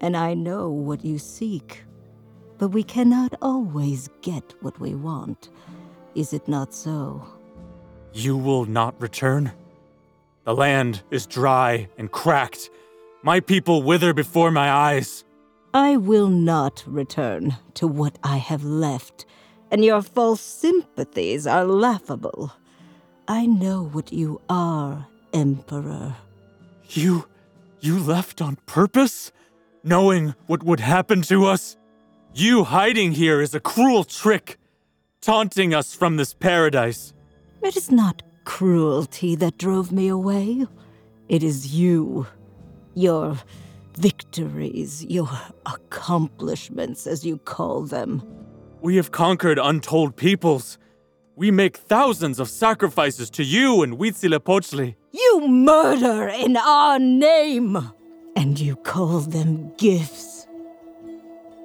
and 0.00 0.16
I 0.16 0.34
know 0.34 0.70
what 0.70 1.04
you 1.04 1.18
seek. 1.18 1.84
But 2.58 2.68
we 2.68 2.82
cannot 2.82 3.34
always 3.40 4.08
get 4.22 4.54
what 4.60 4.78
we 4.78 4.94
want. 4.94 5.50
Is 6.14 6.32
it 6.32 6.46
not 6.46 6.74
so? 6.74 7.24
You 8.12 8.36
will 8.36 8.66
not 8.66 9.00
return? 9.00 9.52
The 10.44 10.54
land 10.54 11.02
is 11.10 11.26
dry 11.26 11.88
and 11.96 12.10
cracked. 12.10 12.70
My 13.22 13.40
people 13.40 13.82
wither 13.82 14.12
before 14.12 14.50
my 14.50 14.70
eyes. 14.70 15.24
I 15.72 15.96
will 15.96 16.28
not 16.28 16.82
return 16.86 17.56
to 17.74 17.86
what 17.86 18.18
I 18.24 18.38
have 18.38 18.64
left, 18.64 19.26
and 19.70 19.84
your 19.84 20.02
false 20.02 20.40
sympathies 20.40 21.46
are 21.46 21.64
laughable. 21.64 22.52
I 23.28 23.46
know 23.46 23.84
what 23.84 24.12
you 24.12 24.40
are, 24.48 25.06
Emperor. 25.32 26.16
You. 26.88 27.29
You 27.80 27.98
left 27.98 28.40
on 28.40 28.56
purpose? 28.66 29.32
Knowing 29.82 30.34
what 30.46 30.62
would 30.62 30.80
happen 30.80 31.22
to 31.22 31.46
us? 31.46 31.76
You 32.34 32.64
hiding 32.64 33.12
here 33.12 33.40
is 33.40 33.54
a 33.54 33.60
cruel 33.60 34.04
trick, 34.04 34.58
taunting 35.20 35.74
us 35.74 35.94
from 35.94 36.16
this 36.16 36.34
paradise. 36.34 37.12
It 37.62 37.76
is 37.76 37.90
not 37.90 38.22
cruelty 38.44 39.34
that 39.36 39.58
drove 39.58 39.92
me 39.92 40.08
away. 40.08 40.66
It 41.28 41.42
is 41.42 41.74
you. 41.74 42.26
Your 42.94 43.36
victories, 43.96 45.04
your 45.06 45.28
accomplishments, 45.66 47.06
as 47.06 47.24
you 47.24 47.38
call 47.38 47.82
them. 47.82 48.22
We 48.80 48.96
have 48.96 49.10
conquered 49.10 49.58
untold 49.58 50.16
peoples. 50.16 50.78
We 51.36 51.50
make 51.50 51.76
thousands 51.76 52.38
of 52.38 52.48
sacrifices 52.48 53.30
to 53.30 53.44
you 53.44 53.82
and 53.82 53.98
Huitzilopochtli. 53.98 54.96
You 55.12 55.48
murder 55.48 56.28
in 56.28 56.56
our 56.56 56.98
name! 56.98 57.76
And 58.36 58.58
you 58.60 58.76
call 58.76 59.20
them 59.20 59.72
gifts. 59.76 60.46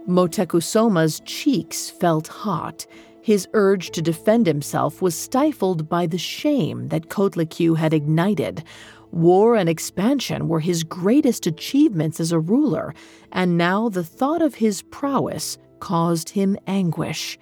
Motecuhzoma's 0.08 1.22
cheeks 1.26 1.90
felt 1.90 2.28
hot. 2.28 2.88
His 3.22 3.48
urge 3.54 3.92
to 3.92 4.02
defend 4.02 4.48
himself 4.48 5.02
was 5.02 5.16
stifled 5.16 5.88
by 5.88 6.08
the 6.08 6.18
shame 6.18 6.90
that 6.90 7.10
Coatlicue 7.10 7.78
had 7.78 7.94
ignited. 7.94 8.64
War 9.12 9.56
and 9.56 9.70
expansion 9.70 10.48
were 10.48 10.60
his 10.60 10.84
greatest 10.84 11.48
achievements 11.48 12.20
as 12.20 12.32
a 12.32 12.40
ruler, 12.40 12.94
and 13.32 13.58
now 13.58 13.90
the 13.90 14.04
thought 14.04 14.42
of 14.42 14.56
his 14.56 14.82
prowess 14.84 15.58
caused 15.80 16.30
him 16.30 16.58
anguish. 16.68 17.38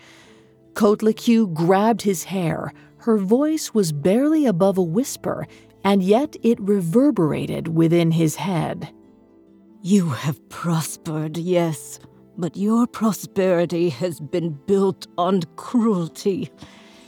Coatlicue 0.74 1.54
grabbed 1.54 2.02
his 2.02 2.26
hair. 2.26 2.74
Her 2.98 3.18
voice 3.18 3.74
was 3.74 3.92
barely 3.92 4.46
above 4.46 4.78
a 4.78 4.84
whisper, 4.84 5.48
and 5.84 6.02
yet 6.04 6.36
it 6.44 6.60
reverberated 6.60 7.68
within 7.68 8.12
his 8.12 8.36
head. 8.36 8.94
You 9.82 10.10
have 10.10 10.48
prospered, 10.50 11.38
yes, 11.38 12.00
but 12.38 12.56
your 12.56 12.88
prosperity 12.88 13.90
has 13.90 14.20
been 14.20 14.58
built 14.66 15.08
on 15.18 15.42
cruelty. 15.56 16.50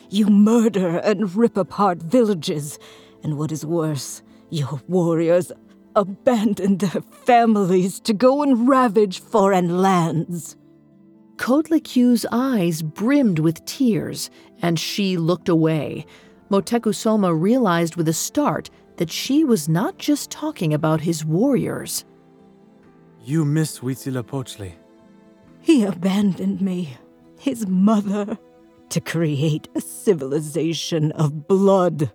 You 0.10 0.28
murder 0.28 0.98
and 0.98 1.36
rip 1.36 1.58
apart 1.58 2.02
villages, 2.02 2.78
and 3.24 3.38
what 3.38 3.52
is 3.52 3.66
worse, 3.66 4.22
your 4.50 4.82
warriors 4.88 5.52
abandon 5.96 6.78
their 6.78 7.02
families 7.02 8.00
to 8.02 8.14
go 8.14 8.44
and 8.44 8.68
ravage 8.68 9.20
foreign 9.22 9.82
lands. 9.82 10.58
Coatlicue's 11.38 12.26
eyes 12.32 12.82
brimmed 12.82 13.40
with 13.40 13.66
tears, 13.66 14.30
and 14.62 14.80
she 14.80 15.18
looked 15.18 15.50
away. 15.50 16.06
Motecuhzoma 16.50 17.40
realized 17.40 17.96
with 17.96 18.08
a 18.08 18.14
start 18.14 18.70
that 18.98 19.12
she 19.12 19.44
was 19.44 19.68
not 19.68 19.98
just 19.98 20.30
talking 20.30 20.74
about 20.74 21.02
his 21.02 21.26
warriors. 21.26 22.06
You 23.24 23.44
miss 23.44 23.80
Huitzilopochtli. 23.80 24.74
He 25.60 25.84
abandoned 25.84 26.62
me, 26.62 26.96
his 27.40 27.68
mother, 27.68 28.38
to 28.90 29.02
create 29.02 29.68
a 29.76 29.82
civilization 29.82 31.12
of 31.14 31.48
blood. 31.48 32.12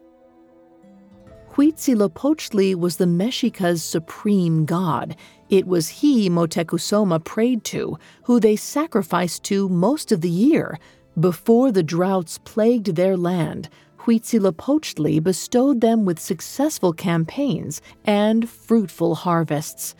Huitzilopochtli 1.55 2.77
was 2.77 2.97
the 2.97 3.09
Mexica's 3.09 3.83
supreme 3.83 4.65
god. 4.65 5.17
It 5.49 5.67
was 5.67 5.89
he 5.89 6.31
Motecuhzoma 6.31 7.25
prayed 7.25 7.65
to, 7.65 7.99
who 8.23 8.39
they 8.39 8.55
sacrificed 8.55 9.43
to 9.45 9.69
most 9.69 10.13
of 10.13 10.21
the 10.21 10.31
year. 10.31 10.79
Before 11.19 11.73
the 11.73 11.83
droughts 11.83 12.39
plagued 12.39 12.95
their 12.95 13.17
land, 13.17 13.69
Huitzilopochtli 14.11 15.23
bestowed 15.23 15.81
them 15.81 16.05
with 16.05 16.19
successful 16.19 16.93
campaigns 16.93 17.81
and 18.05 18.49
fruitful 18.51 19.15
harvests. 19.15 19.95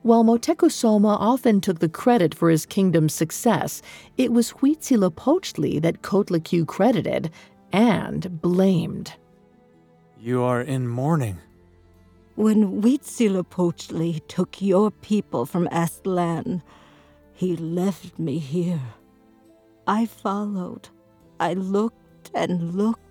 While 0.00 0.24
Motecuhzoma 0.24 1.18
often 1.20 1.60
took 1.60 1.80
the 1.80 1.88
credit 1.90 2.34
for 2.34 2.48
his 2.48 2.64
kingdom's 2.64 3.12
success, 3.12 3.82
it 4.16 4.32
was 4.32 4.52
Huitzilopochtli 4.52 5.82
that 5.82 6.00
Coatlicue 6.00 6.66
credited 6.66 7.30
and 7.70 8.40
blamed. 8.40 9.12
You 10.18 10.42
are 10.42 10.62
in 10.62 10.88
mourning. 10.88 11.36
When 12.36 12.80
Huitzilopochtli 12.80 14.26
took 14.26 14.62
your 14.62 14.90
people 14.90 15.44
from 15.44 15.68
Aztlan, 15.68 16.62
he 17.34 17.56
left 17.56 18.18
me 18.18 18.38
here. 18.38 18.80
I 19.86 20.06
followed. 20.06 20.88
I 21.38 21.52
looked 21.52 22.30
and 22.34 22.74
looked 22.74 23.09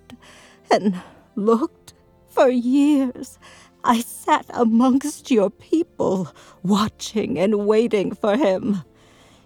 and 0.72 1.02
looked 1.36 1.94
for 2.28 2.50
years. 2.50 3.40
I 3.84 4.02
sat 4.02 4.46
amongst 4.50 5.32
your 5.32 5.50
people, 5.50 6.34
watching 6.64 7.40
and 7.40 7.66
waiting 7.66 8.14
for 8.14 8.36
him. 8.36 8.84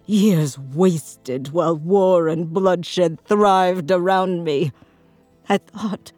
Years 0.06 0.58
wasted 0.58 1.49
while 1.49 1.78
war 1.78 2.28
and 2.28 2.52
bloodshed 2.52 3.19
thrived 3.21 3.91
around 3.91 4.43
me. 4.43 4.71
I 5.47 5.58
thought 5.60 6.12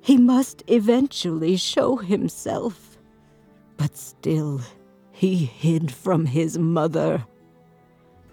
he 0.00 0.16
must 0.16 0.62
eventually 0.66 1.56
show 1.56 1.96
himself. 1.96 2.98
But 3.76 3.96
still, 3.96 4.60
he 5.12 5.36
hid 5.36 5.92
from 5.92 6.26
his 6.26 6.58
mother. 6.58 7.26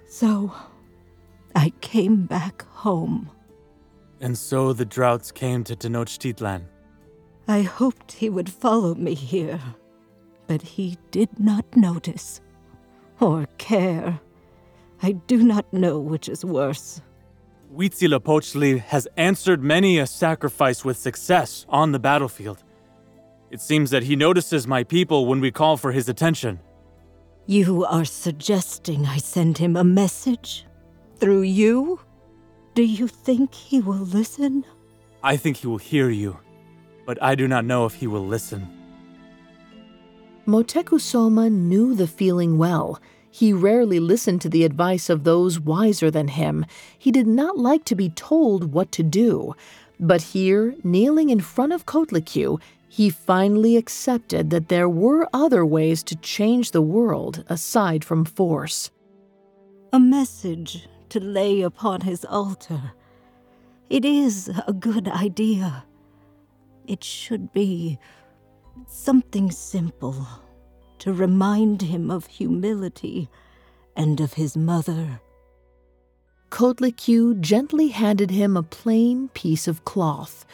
So, 0.07 0.53
I 1.55 1.73
came 1.81 2.25
back 2.25 2.63
home. 2.69 3.29
And 4.19 4.37
so 4.37 4.73
the 4.73 4.85
droughts 4.85 5.31
came 5.31 5.63
to 5.65 5.75
Tenochtitlan. 5.75 6.63
I 7.47 7.61
hoped 7.61 8.11
he 8.11 8.29
would 8.29 8.49
follow 8.49 8.95
me 8.95 9.13
here, 9.13 9.59
but 10.47 10.61
he 10.61 10.97
did 11.11 11.39
not 11.39 11.65
notice 11.75 12.41
or 13.19 13.47
care. 13.57 14.19
I 15.01 15.13
do 15.13 15.43
not 15.43 15.71
know 15.71 15.99
which 15.99 16.27
is 16.27 16.43
worse. 16.43 17.01
Huitzilopochtli 17.75 18.79
has 18.79 19.07
answered 19.17 19.61
many 19.63 19.99
a 19.99 20.07
sacrifice 20.07 20.83
with 20.83 20.97
success 20.97 21.65
on 21.69 21.91
the 21.91 21.99
battlefield. 21.99 22.63
It 23.51 23.61
seems 23.61 23.91
that 23.91 24.03
he 24.03 24.15
notices 24.15 24.67
my 24.67 24.83
people 24.83 25.25
when 25.25 25.39
we 25.39 25.51
call 25.51 25.77
for 25.77 25.91
his 25.91 26.09
attention. 26.09 26.59
You 27.45 27.85
are 27.85 28.05
suggesting 28.05 29.05
I 29.05 29.17
send 29.17 29.57
him 29.57 29.77
a 29.77 29.83
message? 29.83 30.65
Through 31.17 31.43
you? 31.43 31.99
Do 32.77 32.83
you 32.83 33.07
think 33.07 33.55
he 33.55 33.81
will 33.81 34.05
listen? 34.05 34.63
I 35.23 35.35
think 35.35 35.57
he 35.57 35.65
will 35.65 35.79
hear 35.79 36.11
you, 36.11 36.37
but 37.07 37.17
I 37.23 37.33
do 37.33 37.47
not 37.47 37.65
know 37.65 37.87
if 37.87 37.95
he 37.95 38.05
will 38.05 38.23
listen. 38.23 38.67
Motecuhzoma 40.45 41.51
knew 41.51 41.95
the 41.95 42.05
feeling 42.05 42.59
well. 42.59 43.01
He 43.31 43.51
rarely 43.51 43.99
listened 43.99 44.41
to 44.41 44.49
the 44.49 44.63
advice 44.63 45.09
of 45.09 45.23
those 45.23 45.59
wiser 45.59 46.11
than 46.11 46.27
him. 46.27 46.67
He 46.95 47.11
did 47.11 47.25
not 47.25 47.57
like 47.57 47.83
to 47.85 47.95
be 47.95 48.09
told 48.09 48.71
what 48.71 48.91
to 48.91 49.01
do. 49.01 49.55
But 49.99 50.21
here, 50.21 50.75
kneeling 50.83 51.31
in 51.31 51.39
front 51.39 51.73
of 51.73 51.87
Coatlicue, 51.87 52.61
he 52.87 53.09
finally 53.09 53.75
accepted 53.75 54.51
that 54.51 54.69
there 54.69 54.87
were 54.87 55.27
other 55.33 55.65
ways 55.65 56.03
to 56.03 56.15
change 56.17 56.69
the 56.69 56.83
world 56.83 57.43
aside 57.49 58.05
from 58.05 58.23
force. 58.23 58.91
A 59.91 59.99
message 59.99 60.87
to 61.09 61.19
lay 61.19 61.61
upon 61.61 62.01
his 62.01 62.25
altar. 62.25 62.93
It 63.89 64.03
is 64.03 64.51
a 64.67 64.73
good 64.73 65.07
idea. 65.07 65.85
It 66.85 67.03
should 67.03 67.51
be 67.53 67.99
something 68.87 69.51
simple 69.51 70.27
to 70.99 71.13
remind 71.13 71.81
him 71.81 72.11
of 72.11 72.27
humility 72.27 73.29
and 73.95 74.19
of 74.19 74.33
his 74.33 74.57
mother. 74.57 75.21
Coatlicue 76.49 77.39
gently 77.39 77.89
handed 77.89 78.31
him 78.31 78.55
a 78.55 78.63
plain 78.63 79.29
piece 79.29 79.67
of 79.67 79.83
cloth. 79.85 80.45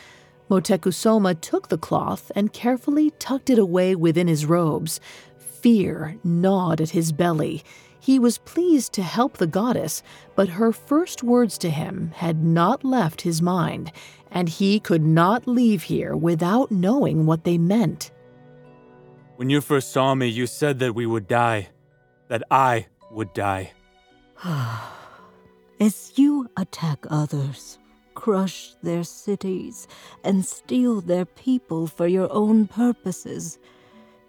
Motecuhzoma 0.50 1.40
took 1.40 1.70
the 1.70 1.78
cloth 1.78 2.32
and 2.36 2.54
carefully 2.54 3.12
tucked 3.20 3.50
it 3.50 3.60
away 3.60 3.96
within 3.96 4.28
his 4.28 4.46
robes. 4.46 5.00
Fear 5.38 6.18
gnawed 6.24 6.82
at 6.82 6.92
his 6.92 7.12
belly. 7.12 7.64
He 8.04 8.20
was 8.20 8.40
pleased 8.40 8.92
to 8.94 9.02
help 9.02 9.38
the 9.38 9.48
goddess, 9.48 10.04
but 10.36 10.50
her 10.50 10.74
first 10.74 11.24
words 11.24 11.58
to 11.60 11.70
him 11.70 12.12
had 12.14 12.44
not 12.44 12.84
left 12.84 13.22
his 13.22 13.42
mind, 13.42 13.94
and 14.30 14.50
he 14.50 14.82
could 14.82 15.06
not 15.06 15.48
leave 15.48 15.84
here 15.84 16.14
without 16.14 16.70
knowing 16.70 17.26
what 17.26 17.46
they 17.46 17.58
meant. 17.58 18.12
When 19.38 19.50
you 19.50 19.62
first 19.62 19.94
saw 19.94 20.16
me, 20.16 20.28
you 20.28 20.48
said 20.48 20.80
that 20.80 20.94
we 20.94 21.06
would 21.06 21.30
die, 21.30 21.70
that 22.28 22.44
I 22.52 22.88
would 23.10 23.32
die. 23.32 23.72
As 25.80 26.12
you 26.18 26.50
attack 26.58 27.06
others, 27.10 27.80
crush 28.16 28.74
their 28.84 29.06
cities, 29.06 29.88
and 30.26 30.44
steal 30.44 31.00
their 31.00 31.24
people 31.24 31.88
for 31.88 32.08
your 32.08 32.30
own 32.34 32.68
purposes, 32.68 33.60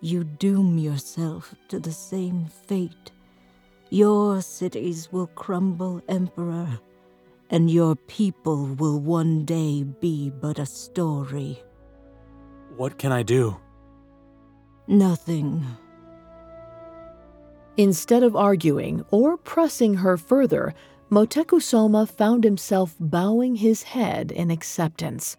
you 0.01 0.23
doom 0.23 0.79
yourself 0.79 1.57
to 1.71 1.81
the 1.81 1.91
same 1.91 2.47
fate. 2.47 3.11
Your 3.95 4.43
cities 4.43 5.13
will 5.13 5.29
crumble, 5.29 6.03
Emperor, 6.09 6.81
and 7.49 7.71
your 7.71 7.95
people 7.95 8.67
will 8.75 8.99
one 8.99 9.45
day 9.45 9.85
be 9.85 10.31
but 10.31 10.59
a 10.59 10.67
story. 10.67 11.63
What 12.77 12.99
can 12.99 13.13
I 13.13 13.23
do? 13.23 13.57
Nothing. 14.89 15.65
Instead 17.77 18.25
of 18.25 18.35
arguing 18.35 19.05
or 19.13 19.37
pressing 19.37 19.95
her 19.95 20.17
further, 20.17 20.75
Motecuhzoma 21.09 22.09
found 22.09 22.43
himself 22.43 22.97
bowing 22.99 23.55
his 23.55 23.85
head 23.85 24.33
in 24.33 24.51
acceptance. 24.51 25.37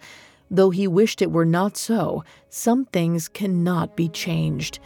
Though 0.50 0.70
he 0.70 0.88
wished 0.88 1.22
it 1.22 1.32
were 1.32 1.44
not 1.44 1.76
so, 1.76 2.24
some 2.48 2.86
things 2.86 3.28
cannot 3.28 3.98
be 3.98 4.08
changed. 4.08 4.80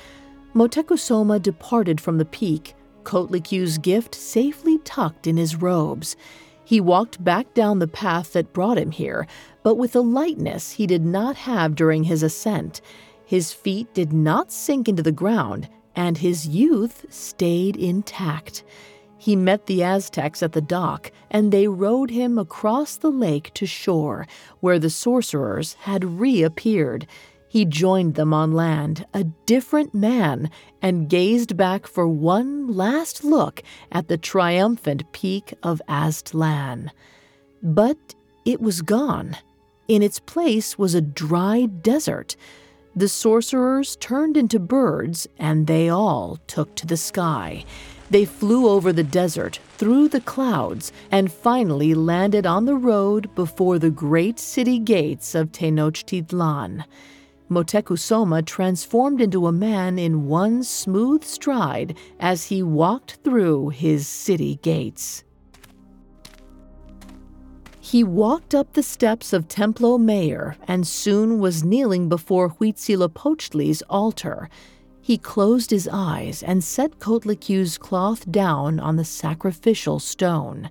Motecuhzoma 0.56 1.40
departed 1.40 2.02
from 2.02 2.18
the 2.18 2.26
peak, 2.26 2.74
Coatlicue's 3.10 3.80
gift 3.80 4.14
safely 4.14 4.78
tucked 4.84 5.26
in 5.26 5.36
his 5.36 5.56
robes. 5.56 6.16
He 6.64 6.80
walked 6.80 7.24
back 7.24 7.56
down 7.56 7.80
the 7.80 7.88
path 7.88 8.34
that 8.34 8.54
brought 8.54 8.78
him 8.78 8.92
here, 8.92 9.26
but 9.64 9.80
with 9.80 9.96
a 9.96 10.02
lightness 10.02 10.74
he 10.74 10.86
did 10.86 11.04
not 11.04 11.36
have 11.36 11.74
during 11.74 12.04
his 12.04 12.22
ascent. 12.22 12.82
His 13.26 13.52
feet 13.52 13.92
did 13.96 14.14
not 14.14 14.52
sink 14.52 14.88
into 14.88 15.02
the 15.02 15.12
ground, 15.12 15.68
and 15.96 16.20
his 16.20 16.48
youth 16.48 17.08
stayed 17.10 17.76
intact. 17.78 18.64
He 19.18 19.36
met 19.36 19.66
the 19.66 19.82
Aztecs 19.82 20.44
at 20.44 20.52
the 20.52 20.62
dock, 20.62 21.12
and 21.32 21.52
they 21.52 21.68
rowed 21.68 22.12
him 22.12 22.38
across 22.38 22.96
the 22.96 23.10
lake 23.10 23.52
to 23.56 23.66
shore, 23.66 24.28
where 24.60 24.78
the 24.78 24.92
sorcerers 24.92 25.74
had 25.80 26.20
reappeared. 26.20 27.08
He 27.50 27.66
joined 27.66 28.14
them 28.14 28.32
on 28.32 28.54
land, 28.54 29.08
a 29.12 29.24
different 29.24 29.96
man, 29.96 30.52
and 30.84 31.10
gazed 31.10 31.58
back 31.58 31.88
for 31.88 32.08
one 32.08 32.68
last 32.68 33.24
look 33.24 33.64
at 33.92 34.08
the 34.08 34.18
triumphant 34.20 35.12
peak 35.14 35.56
of 35.64 35.82
Aztlan. 35.90 36.92
But 37.64 37.98
it 38.46 38.62
was 38.62 38.84
gone. 38.84 39.36
In 39.88 40.04
its 40.04 40.20
place 40.20 40.78
was 40.78 40.94
a 40.94 41.02
dry 41.02 41.66
desert. 41.66 42.36
The 42.96 43.08
sorcerers 43.08 43.96
turned 43.96 44.38
into 44.38 44.60
birds, 44.60 45.28
and 45.40 45.66
they 45.66 45.90
all 45.90 46.38
took 46.46 46.76
to 46.76 46.86
the 46.86 46.98
sky. 46.98 47.66
They 48.12 48.26
flew 48.26 48.68
over 48.68 48.94
the 48.94 49.04
desert, 49.04 49.60
through 49.76 50.10
the 50.10 50.22
clouds, 50.22 50.92
and 51.10 51.32
finally 51.32 51.96
landed 51.96 52.46
on 52.46 52.66
the 52.66 52.76
road 52.76 53.34
before 53.34 53.80
the 53.80 53.90
great 53.90 54.40
city 54.40 54.78
gates 54.78 55.34
of 55.34 55.52
Tenochtitlan. 55.52 56.84
Motecuhzoma 57.50 58.46
transformed 58.46 59.22
into 59.22 59.48
a 59.48 59.52
man 59.52 59.98
in 59.98 60.28
one 60.28 60.64
smooth 60.64 61.24
stride 61.24 61.98
as 62.20 62.46
he 62.46 62.62
walked 62.62 63.18
through 63.24 63.70
his 63.70 64.08
city 64.08 64.60
gates. 64.62 65.24
He 67.80 68.04
walked 68.04 68.54
up 68.54 68.74
the 68.74 68.84
steps 68.84 69.34
of 69.34 69.48
Templo 69.48 69.98
Mayor 69.98 70.56
and 70.68 70.86
soon 70.86 71.40
was 71.40 71.64
kneeling 71.64 72.08
before 72.08 72.50
Huitzilopochtli's 72.50 73.82
altar. 73.90 74.48
He 75.02 75.18
closed 75.18 75.72
his 75.72 75.90
eyes 75.92 76.44
and 76.44 76.64
set 76.64 77.00
Coatlicue's 77.00 77.80
cloth 77.80 78.32
down 78.32 78.80
on 78.80 78.98
the 78.98 79.04
sacrificial 79.04 79.98
stone. 79.98 80.70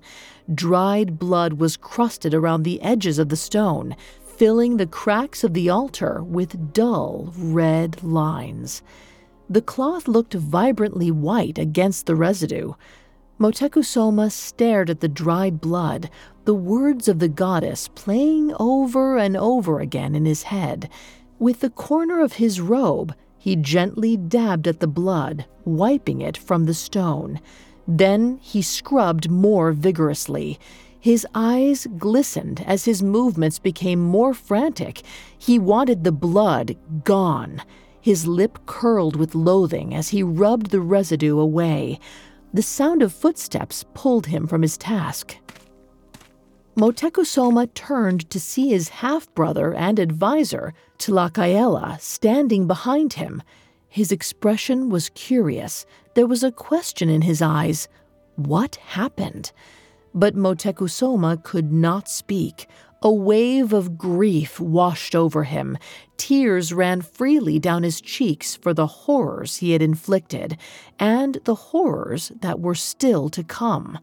Dried 0.54 1.18
blood 1.18 1.54
was 1.54 1.76
crusted 1.76 2.34
around 2.34 2.62
the 2.62 2.80
edges 2.82 3.18
of 3.18 3.30
the 3.30 3.36
stone, 3.36 3.96
filling 4.38 4.76
the 4.76 4.86
cracks 4.86 5.42
of 5.42 5.52
the 5.52 5.68
altar 5.68 6.22
with 6.22 6.72
dull 6.72 7.34
red 7.36 8.00
lines. 8.04 8.82
The 9.50 9.60
cloth 9.60 10.06
looked 10.06 10.34
vibrantly 10.34 11.10
white 11.10 11.58
against 11.58 12.06
the 12.06 12.14
residue. 12.14 12.74
Motecuhzoma 13.40 14.30
stared 14.30 14.90
at 14.90 15.00
the 15.00 15.08
dried 15.08 15.60
blood, 15.60 16.08
the 16.44 16.54
words 16.54 17.08
of 17.08 17.18
the 17.18 17.28
goddess 17.28 17.88
playing 17.88 18.54
over 18.60 19.18
and 19.18 19.36
over 19.36 19.80
again 19.80 20.14
in 20.14 20.24
his 20.24 20.44
head. 20.44 20.88
With 21.40 21.58
the 21.58 21.70
corner 21.70 22.20
of 22.20 22.34
his 22.34 22.60
robe, 22.60 23.16
he 23.38 23.56
gently 23.56 24.16
dabbed 24.16 24.68
at 24.68 24.78
the 24.78 24.86
blood, 24.86 25.46
wiping 25.64 26.20
it 26.20 26.36
from 26.36 26.66
the 26.66 26.74
stone. 26.74 27.40
Then 27.88 28.38
he 28.40 28.62
scrubbed 28.62 29.28
more 29.28 29.72
vigorously. 29.72 30.60
His 31.00 31.26
eyes 31.34 31.86
glistened 31.96 32.64
as 32.66 32.84
his 32.84 33.02
movements 33.02 33.58
became 33.58 34.00
more 34.00 34.34
frantic. 34.34 35.02
He 35.38 35.58
wanted 35.58 36.04
the 36.04 36.12
blood 36.12 36.76
gone. 37.04 37.62
His 38.00 38.26
lip 38.26 38.58
curled 38.66 39.16
with 39.16 39.34
loathing 39.34 39.94
as 39.94 40.08
he 40.08 40.22
rubbed 40.22 40.70
the 40.70 40.80
residue 40.80 41.38
away. 41.38 42.00
The 42.52 42.62
sound 42.62 43.02
of 43.02 43.12
footsteps 43.12 43.84
pulled 43.94 44.26
him 44.26 44.46
from 44.46 44.62
his 44.62 44.76
task. 44.76 45.36
Motecuhzoma 46.76 47.74
turned 47.74 48.30
to 48.30 48.38
see 48.38 48.68
his 48.68 48.88
half 48.88 49.32
brother 49.34 49.74
and 49.74 49.98
adviser, 49.98 50.72
Tlacaelel, 50.98 52.00
standing 52.00 52.66
behind 52.66 53.14
him. 53.14 53.42
His 53.88 54.12
expression 54.12 54.88
was 54.88 55.10
curious. 55.10 55.86
There 56.14 56.26
was 56.26 56.44
a 56.44 56.52
question 56.52 57.08
in 57.08 57.22
his 57.22 57.42
eyes. 57.42 57.88
What 58.36 58.76
happened? 58.76 59.50
But 60.18 60.34
Motecuhzoma 60.34 61.44
could 61.44 61.72
not 61.72 62.08
speak. 62.08 62.66
A 63.02 63.12
wave 63.12 63.72
of 63.72 63.96
grief 63.96 64.58
washed 64.58 65.14
over 65.14 65.44
him. 65.44 65.78
Tears 66.16 66.72
ran 66.72 67.02
freely 67.02 67.60
down 67.60 67.84
his 67.84 68.00
cheeks 68.00 68.56
for 68.56 68.74
the 68.74 68.88
horrors 68.88 69.58
he 69.58 69.70
had 69.70 69.80
inflicted, 69.80 70.56
and 70.98 71.38
the 71.44 71.54
horrors 71.54 72.32
that 72.40 72.58
were 72.58 72.74
still 72.74 73.28
to 73.28 73.44
come. 73.44 74.00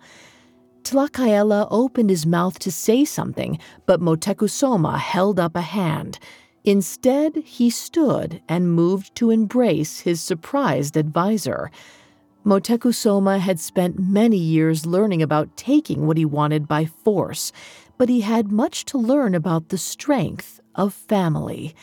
Tlacaelel 0.84 1.68
opened 1.70 2.09
his 2.09 2.26
mouth 2.26 2.59
to 2.59 2.72
say 2.72 3.03
something, 3.03 3.59
but 3.86 3.99
Motecuhzoma 3.99 4.97
held 4.97 5.38
up 5.38 5.57
a 5.57 5.61
hand. 5.61 6.18
Instead, 6.63 7.36
he 7.43 7.70
stood 7.70 8.41
and 8.47 8.72
moved 8.72 9.13
to 9.16 9.32
embrace 9.32 9.99
his 9.99 10.22
surprised 10.22 10.95
adviser. 10.95 11.70
Motecuhzoma 12.45 13.39
had 13.39 13.59
spent 13.59 13.99
many 13.99 14.37
years 14.37 14.85
learning 14.85 15.21
about 15.21 15.57
taking 15.57 16.05
what 16.05 16.17
he 16.17 16.25
wanted 16.25 16.67
by 16.67 16.85
force 16.85 17.51
but 17.97 18.09
he 18.09 18.21
had 18.21 18.51
much 18.51 18.85
to 18.85 18.97
learn 18.97 19.35
about 19.35 19.69
the 19.69 19.77
strength 19.77 20.59
of 20.75 20.93
family. 20.93 21.75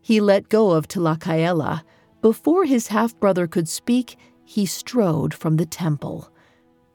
He 0.00 0.20
let 0.20 0.48
go 0.48 0.70
of 0.72 0.88
Tlacaelel. 0.88 1.82
Before 2.22 2.64
his 2.64 2.88
half 2.88 3.18
brother 3.18 3.46
could 3.46 3.68
speak, 3.68 4.16
he 4.44 4.66
strode 4.66 5.34
from 5.34 5.56
the 5.56 5.66
temple. 5.66 6.30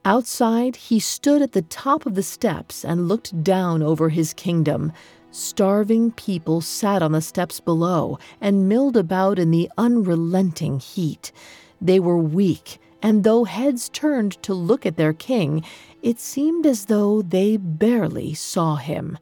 Outside, 0.04 0.76
he 0.76 0.98
stood 0.98 1.40
at 1.40 1.52
the 1.52 1.62
top 1.62 2.04
of 2.04 2.14
the 2.14 2.22
steps 2.22 2.84
and 2.84 3.08
looked 3.08 3.42
down 3.42 3.82
over 3.82 4.10
his 4.10 4.34
kingdom. 4.34 4.92
Starving 5.30 6.12
people 6.12 6.60
sat 6.60 7.02
on 7.02 7.12
the 7.12 7.20
steps 7.20 7.60
below 7.60 8.18
and 8.40 8.68
milled 8.68 8.96
about 8.96 9.38
in 9.38 9.50
the 9.50 9.70
unrelenting 9.78 10.78
heat. 10.78 11.32
They 11.80 12.00
were 12.00 12.18
weak, 12.18 12.78
and 13.04 13.22
though 13.22 13.44
heads 13.44 13.90
turned 13.90 14.42
to 14.42 14.54
look 14.54 14.86
at 14.86 14.96
their 14.96 15.12
king, 15.12 15.62
it 16.00 16.18
seemed 16.18 16.64
as 16.64 16.86
though 16.86 17.20
they 17.20 17.58
barely 17.58 18.32
saw 18.32 18.76
him. 18.76 19.18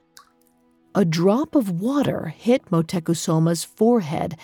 A 0.95 1.05
drop 1.05 1.57
of 1.57 1.81
water 1.81 2.33
hit 2.39 2.71
Motecuhzoma's 2.71 3.65
forehead. 3.65 4.37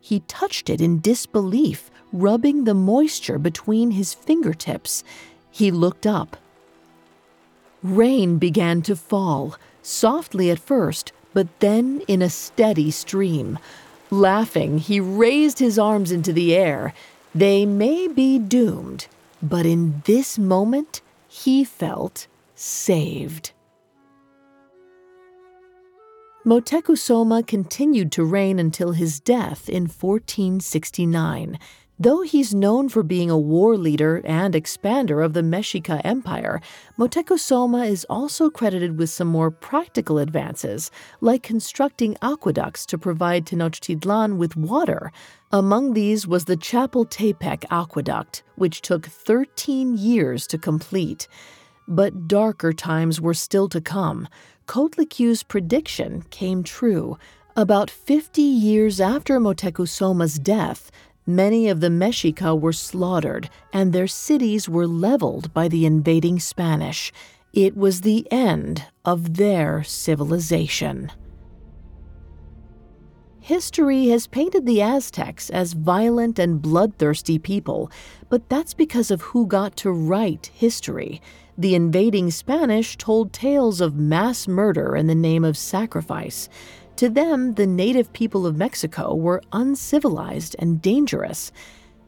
He 0.00 0.20
touched 0.20 0.70
it 0.70 0.80
in 0.80 1.00
disbelief, 1.00 1.90
rubbing 2.12 2.64
the 2.64 2.74
moisture 2.74 3.36
between 3.36 3.90
his 3.90 4.14
fingertips. 4.14 5.02
He 5.50 5.72
looked 5.72 6.06
up. 6.06 6.36
Rain 7.82 8.38
began 8.38 8.80
to 8.82 8.94
fall, 8.94 9.56
softly 9.82 10.52
at 10.52 10.60
first, 10.60 11.12
but 11.32 11.48
then 11.58 12.00
in 12.06 12.22
a 12.22 12.30
steady 12.30 12.92
stream. 12.92 13.58
Laughing, 14.10 14.78
he 14.78 15.00
raised 15.00 15.58
his 15.58 15.80
arms 15.80 16.12
into 16.12 16.32
the 16.32 16.54
air. 16.54 16.94
They 17.34 17.66
may 17.66 18.06
be 18.06 18.38
doomed, 18.38 19.08
but 19.42 19.66
in 19.66 20.02
this 20.04 20.38
moment, 20.38 21.00
he 21.26 21.64
felt 21.64 22.28
saved. 22.54 23.50
Motecuhzoma 26.46 27.44
continued 27.46 28.12
to 28.12 28.24
reign 28.24 28.58
until 28.58 28.92
his 28.92 29.18
death 29.18 29.68
in 29.68 29.84
1469. 29.84 31.58
Though 32.04 32.20
he's 32.20 32.54
known 32.54 32.90
for 32.90 33.02
being 33.02 33.30
a 33.30 33.38
war 33.38 33.78
leader 33.78 34.20
and 34.26 34.52
expander 34.52 35.24
of 35.24 35.32
the 35.32 35.40
Mexica 35.40 36.02
Empire, 36.04 36.60
Motecuhzoma 36.98 37.88
is 37.88 38.04
also 38.10 38.50
credited 38.50 38.98
with 38.98 39.08
some 39.08 39.28
more 39.28 39.50
practical 39.50 40.18
advances, 40.18 40.90
like 41.22 41.42
constructing 41.42 42.14
aqueducts 42.20 42.84
to 42.88 42.98
provide 42.98 43.46
Tenochtitlan 43.46 44.36
with 44.36 44.54
water, 44.54 45.12
among 45.50 45.94
these 45.94 46.26
was 46.26 46.44
the 46.44 46.58
Chapultepec 46.58 47.64
Aqueduct, 47.70 48.42
which 48.56 48.82
took 48.82 49.06
13 49.06 49.96
years 49.96 50.46
to 50.48 50.58
complete. 50.58 51.26
But 51.88 52.28
darker 52.28 52.74
times 52.74 53.18
were 53.18 53.32
still 53.32 53.70
to 53.70 53.80
come. 53.80 54.28
Coatlicue's 54.66 55.42
prediction 55.42 56.20
came 56.28 56.64
true. 56.64 57.16
About 57.56 57.88
50 57.88 58.42
years 58.42 59.00
after 59.00 59.40
Motecuhzoma's 59.40 60.38
death, 60.38 60.90
Many 61.26 61.68
of 61.68 61.80
the 61.80 61.88
Mexica 61.88 62.58
were 62.58 62.72
slaughtered, 62.72 63.48
and 63.72 63.92
their 63.92 64.06
cities 64.06 64.68
were 64.68 64.86
leveled 64.86 65.54
by 65.54 65.68
the 65.68 65.86
invading 65.86 66.38
Spanish. 66.38 67.12
It 67.54 67.76
was 67.76 68.02
the 68.02 68.30
end 68.30 68.84
of 69.06 69.38
their 69.38 69.82
civilization. 69.84 71.10
History 73.40 74.08
has 74.08 74.26
painted 74.26 74.66
the 74.66 74.82
Aztecs 74.82 75.50
as 75.50 75.74
violent 75.74 76.38
and 76.38 76.60
bloodthirsty 76.60 77.38
people, 77.38 77.90
but 78.28 78.48
that's 78.48 78.74
because 78.74 79.10
of 79.10 79.20
who 79.20 79.46
got 79.46 79.76
to 79.76 79.90
write 79.92 80.50
history. 80.54 81.22
The 81.56 81.74
invading 81.74 82.30
Spanish 82.32 82.96
told 82.96 83.32
tales 83.32 83.80
of 83.80 83.96
mass 83.96 84.48
murder 84.48 84.96
in 84.96 85.06
the 85.06 85.14
name 85.14 85.44
of 85.44 85.56
sacrifice. 85.56 86.48
To 86.96 87.08
them, 87.08 87.54
the 87.54 87.66
native 87.66 88.12
people 88.12 88.46
of 88.46 88.56
Mexico 88.56 89.14
were 89.14 89.42
uncivilized 89.52 90.54
and 90.60 90.80
dangerous. 90.80 91.50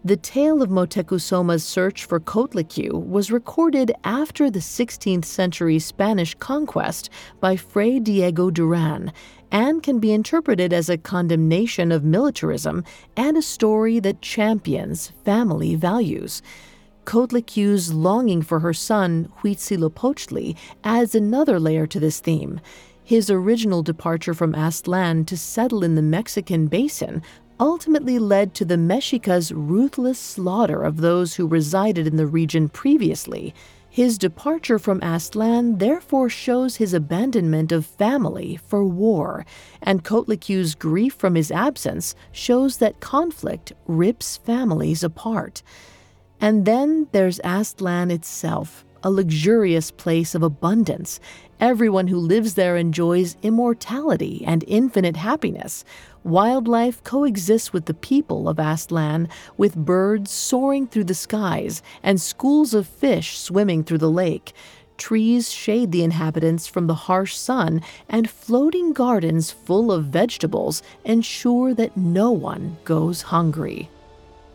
The 0.05 0.17
tale 0.17 0.63
of 0.63 0.69
Motecuhzoma's 0.69 1.65
search 1.65 2.05
for 2.05 2.21
Coatlicue 2.21 3.05
was 3.05 3.33
recorded 3.33 3.91
after 4.05 4.49
the 4.49 4.61
16th 4.61 5.25
century 5.25 5.81
Spanish 5.81 6.37
conquest 6.37 7.11
by 7.41 7.57
Fray 7.57 7.99
Diego 7.99 8.49
Duran 8.49 9.13
and 9.51 9.83
can 9.83 9.99
be 9.99 10.13
interpreted 10.13 10.73
as 10.73 10.89
a 10.89 10.97
condemnation 10.97 11.91
of 11.91 12.05
militarism 12.05 12.85
and 13.17 13.37
a 13.37 13.43
story 13.43 13.99
that 13.99 14.23
champions 14.23 15.13
family 15.25 15.75
values. 15.75 16.43
Coatlicue's 17.05 17.93
longing 17.93 18.43
for 18.43 18.61
her 18.61 18.73
son, 18.73 19.33
Huitzilopochtli, 19.41 20.57
adds 20.85 21.17
another 21.17 21.59
layer 21.59 21.89
to 21.89 21.99
this 21.99 22.21
theme. 22.21 22.61
His 23.07 23.31
original 23.31 23.85
departure 23.85 24.35
from 24.35 24.53
Aztlan 24.55 25.27
to 25.27 25.37
settle 25.37 25.85
in 25.85 25.95
the 25.95 26.03
Mexican 26.03 26.67
basin 26.67 27.23
ultimately 27.61 28.19
led 28.19 28.53
to 28.55 28.65
the 28.65 28.77
Mexicas' 28.77 29.53
ruthless 29.53 30.19
slaughter 30.19 30.83
of 30.83 30.97
those 30.97 31.37
who 31.37 31.47
resided 31.47 32.09
in 32.09 32.17
the 32.17 32.27
region 32.27 32.69
previously. 32.69 33.55
His 33.89 34.19
departure 34.19 34.81
from 34.81 35.01
Aztlan 35.03 35.79
therefore 35.79 36.29
shows 36.29 36.77
his 36.77 36.93
abandonment 36.93 37.71
of 37.71 37.87
family 37.87 38.59
for 38.67 38.83
war, 38.85 39.47
and 39.81 40.03
Coatlicue's 40.03 40.75
grief 40.75 41.15
from 41.15 41.37
his 41.37 41.53
absence 41.53 42.17
shows 42.33 42.79
that 42.79 42.99
conflict 42.99 43.73
rips 43.87 44.37
families 44.37 45.05
apart. 45.05 45.63
And 46.41 46.65
then 46.65 47.07
there's 47.13 47.39
Aztlan 47.45 48.11
itself, 48.11 48.85
a 49.05 49.11
luxurious 49.11 49.93
place 49.93 50.35
of 50.35 50.43
abundance. 50.43 51.21
Everyone 51.61 52.09
who 52.09 52.19
lives 52.19 52.53
there 52.53 52.77
enjoys 52.77 53.39
immortality 53.43 54.45
and 54.47 54.63
infinite 54.69 55.17
happiness, 55.17 55.87
wildlife 56.23 57.03
coexists 57.03 57.73
with 57.73 57.87
the 57.87 57.95
people 57.95 58.47
of 58.47 58.59
Aztlan, 58.59 59.31
with 59.57 59.75
birds 59.75 60.31
soaring 60.31 60.87
through 60.87 61.05
the 61.05 61.15
skies 61.15 61.83
and 62.03 62.21
schools 62.21 62.75
of 62.75 62.87
fish 62.87 63.39
swimming 63.39 63.85
through 63.85 63.99
the 63.99 64.11
lake. 64.11 64.53
Trees 64.99 65.51
shade 65.51 65.93
the 65.93 66.05
inhabitants 66.05 66.67
from 66.67 66.89
the 66.89 66.95
harsh 66.95 67.35
sun, 67.35 67.81
and 68.07 68.29
floating 68.29 68.93
gardens 68.93 69.51
full 69.51 69.91
of 69.91 70.05
vegetables 70.05 70.83
ensure 71.07 71.73
that 71.73 71.97
no 71.97 72.33
one 72.33 72.77
goes 72.85 73.23
hungry. 73.23 73.89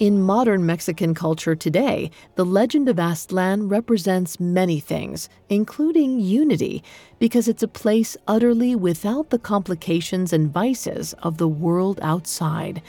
In 0.02 0.24
modern 0.24 0.66
Mexican 0.66 1.14
culture 1.14 1.54
today, 1.54 2.10
the 2.34 2.43
legend 2.43 2.89
of 2.89 2.95
Aztlan 2.95 3.70
represents 3.70 4.39
many 4.39 4.80
things, 4.80 5.30
including 5.47 6.20
unity, 6.20 6.84
because 7.20 7.47
it's 7.47 7.62
a 7.62 7.68
place 7.68 8.18
utterly 8.28 8.74
without 8.76 9.30
the 9.30 9.38
complications 9.38 10.34
and 10.34 10.52
vices 10.52 11.14
of 11.22 11.38
the 11.38 11.47
world 11.47 11.99
outside. 12.02 12.82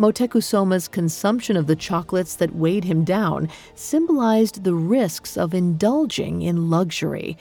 Motecuhzoma's 0.00 0.88
consumption 0.88 1.56
of 1.56 1.68
the 1.68 1.76
chocolates 1.76 2.34
that 2.34 2.56
weighed 2.56 2.82
him 2.82 3.04
down 3.04 3.48
symbolized 3.76 4.64
the 4.64 4.74
risks 4.74 5.36
of 5.36 5.54
indulging 5.54 6.42
in 6.42 6.68
luxury. 6.68 7.38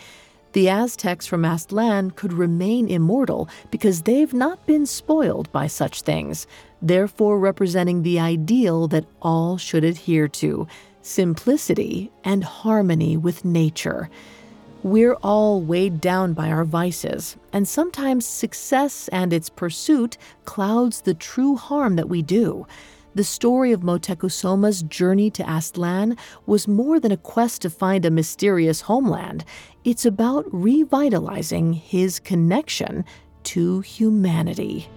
The 0.58 0.70
Aztecs 0.70 1.28
from 1.28 1.44
Aztlan 1.44 2.16
could 2.16 2.34
remain 2.34 2.88
immortal 2.88 3.48
because 3.70 4.02
they've 4.02 4.34
not 4.34 4.66
been 4.66 4.88
spoiled 4.88 5.52
by 5.52 5.68
such 5.68 6.02
things 6.02 6.48
therefore 6.82 7.38
representing 7.38 8.02
the 8.02 8.20
ideal 8.20 8.88
that 8.88 9.06
all 9.22 9.60
should 9.60 9.84
adhere 9.84 10.28
to 10.30 10.66
simplicity 11.04 12.12
and 12.24 12.44
harmony 12.44 13.16
with 13.16 13.46
nature. 13.46 14.10
We're 14.82 15.14
all 15.22 15.62
weighed 15.62 16.02
down 16.02 16.34
by 16.34 16.50
our 16.50 16.66
vices, 16.66 17.38
and 17.54 17.68
sometimes 17.68 18.26
success 18.26 19.10
and 19.10 19.32
its 19.34 19.50
pursuit 19.50 20.18
clouds 20.46 21.02
the 21.02 21.14
true 21.14 21.56
harm 21.56 21.98
that 21.98 22.10
we 22.10 22.24
do. 22.24 22.66
The 23.18 23.24
story 23.24 23.72
of 23.72 23.82
Motecuhzoma's 23.82 24.84
journey 24.84 25.32
to 25.32 25.42
Aztlan 25.42 26.20
was 26.46 26.68
more 26.68 27.00
than 27.00 27.12
a 27.12 27.18
quest 27.18 27.64
to 27.64 27.70
find 27.72 28.06
a 28.06 28.12
mysterious 28.12 28.82
homeland. 28.82 29.44
It's 29.84 30.06
about 30.06 30.46
revitalizing 30.52 31.74
his 31.74 32.20
connection 32.20 33.06
to 33.46 33.80
humanity. 33.80 34.88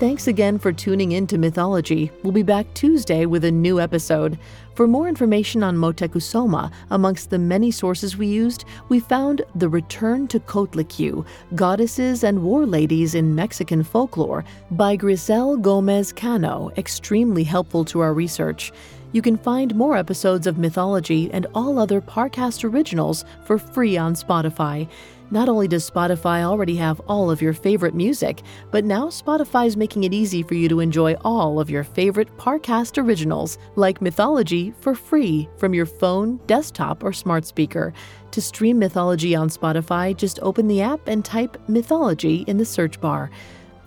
Thanks 0.00 0.26
again 0.26 0.58
for 0.58 0.72
tuning 0.72 1.12
in 1.12 1.26
to 1.26 1.36
Mythology. 1.36 2.10
We'll 2.22 2.32
be 2.32 2.42
back 2.42 2.72
Tuesday 2.72 3.26
with 3.26 3.44
a 3.44 3.50
new 3.50 3.78
episode. 3.78 4.38
For 4.80 4.88
more 4.88 5.08
information 5.08 5.62
on 5.62 5.76
Motecuhzoma, 5.76 6.72
amongst 6.90 7.28
the 7.28 7.38
many 7.38 7.70
sources 7.70 8.16
we 8.16 8.28
used, 8.28 8.64
we 8.88 8.98
found 8.98 9.42
The 9.54 9.68
Return 9.68 10.26
to 10.28 10.40
Coatlicue 10.40 11.26
Goddesses 11.54 12.24
and 12.24 12.42
War 12.42 12.64
Ladies 12.64 13.14
in 13.14 13.34
Mexican 13.34 13.82
Folklore 13.82 14.42
by 14.70 14.96
Grisel 14.96 15.60
Gomez 15.60 16.14
Cano, 16.14 16.70
extremely 16.78 17.44
helpful 17.44 17.84
to 17.84 18.00
our 18.00 18.14
research. 18.14 18.72
You 19.12 19.20
can 19.20 19.36
find 19.36 19.74
more 19.74 19.98
episodes 19.98 20.46
of 20.46 20.56
Mythology 20.56 21.30
and 21.30 21.46
all 21.54 21.78
other 21.78 22.00
Parcast 22.00 22.64
originals 22.64 23.26
for 23.44 23.58
free 23.58 23.98
on 23.98 24.14
Spotify. 24.14 24.88
Not 25.32 25.48
only 25.48 25.68
does 25.68 25.88
Spotify 25.88 26.42
already 26.42 26.74
have 26.76 27.00
all 27.06 27.30
of 27.30 27.40
your 27.40 27.52
favorite 27.52 27.94
music, 27.94 28.42
but 28.72 28.84
now 28.84 29.06
Spotify 29.06 29.66
is 29.66 29.76
making 29.76 30.02
it 30.02 30.12
easy 30.12 30.42
for 30.42 30.54
you 30.54 30.68
to 30.68 30.80
enjoy 30.80 31.14
all 31.24 31.60
of 31.60 31.70
your 31.70 31.84
favorite 31.84 32.36
Parcast 32.36 33.00
originals, 33.00 33.56
like 33.76 34.02
Mythology, 34.02 34.74
for 34.80 34.92
free 34.96 35.48
from 35.56 35.72
your 35.72 35.86
phone, 35.86 36.40
desktop, 36.48 37.04
or 37.04 37.12
smart 37.12 37.46
speaker. 37.46 37.92
To 38.32 38.42
stream 38.42 38.80
Mythology 38.80 39.36
on 39.36 39.48
Spotify, 39.50 40.16
just 40.16 40.40
open 40.42 40.66
the 40.66 40.82
app 40.82 41.06
and 41.06 41.24
type 41.24 41.56
Mythology 41.68 42.44
in 42.48 42.58
the 42.58 42.64
search 42.64 43.00
bar. 43.00 43.30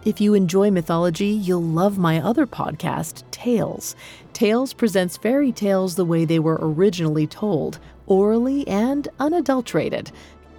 If 0.06 0.20
you 0.20 0.34
enjoy 0.34 0.70
mythology, 0.70 1.28
you'll 1.28 1.62
love 1.62 1.98
my 1.98 2.22
other 2.22 2.46
podcast, 2.46 3.24
Tales. 3.32 3.96
Tales 4.34 4.74
presents 4.74 5.16
fairy 5.16 5.54
tales 5.54 5.96
the 5.96 6.04
way 6.04 6.26
they 6.26 6.40
were 6.40 6.60
originally 6.62 7.26
told, 7.26 7.80
orally 8.06 8.68
and 8.68 9.08
unadulterated. 9.20 10.12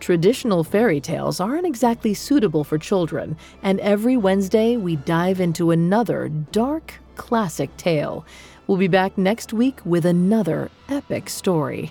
Traditional 0.04 0.64
fairy 0.64 1.00
tales 1.00 1.40
aren't 1.40 1.64
exactly 1.64 2.12
suitable 2.12 2.62
for 2.62 2.76
children, 2.76 3.38
and 3.62 3.80
every 3.80 4.18
Wednesday 4.18 4.76
we 4.76 4.96
dive 4.96 5.40
into 5.40 5.70
another 5.70 6.28
dark, 6.28 6.92
classic 7.16 7.74
tale. 7.78 8.26
We'll 8.66 8.76
be 8.76 8.86
back 8.86 9.16
next 9.16 9.54
week 9.54 9.78
with 9.86 10.04
another 10.04 10.70
epic 10.90 11.30
story. 11.30 11.90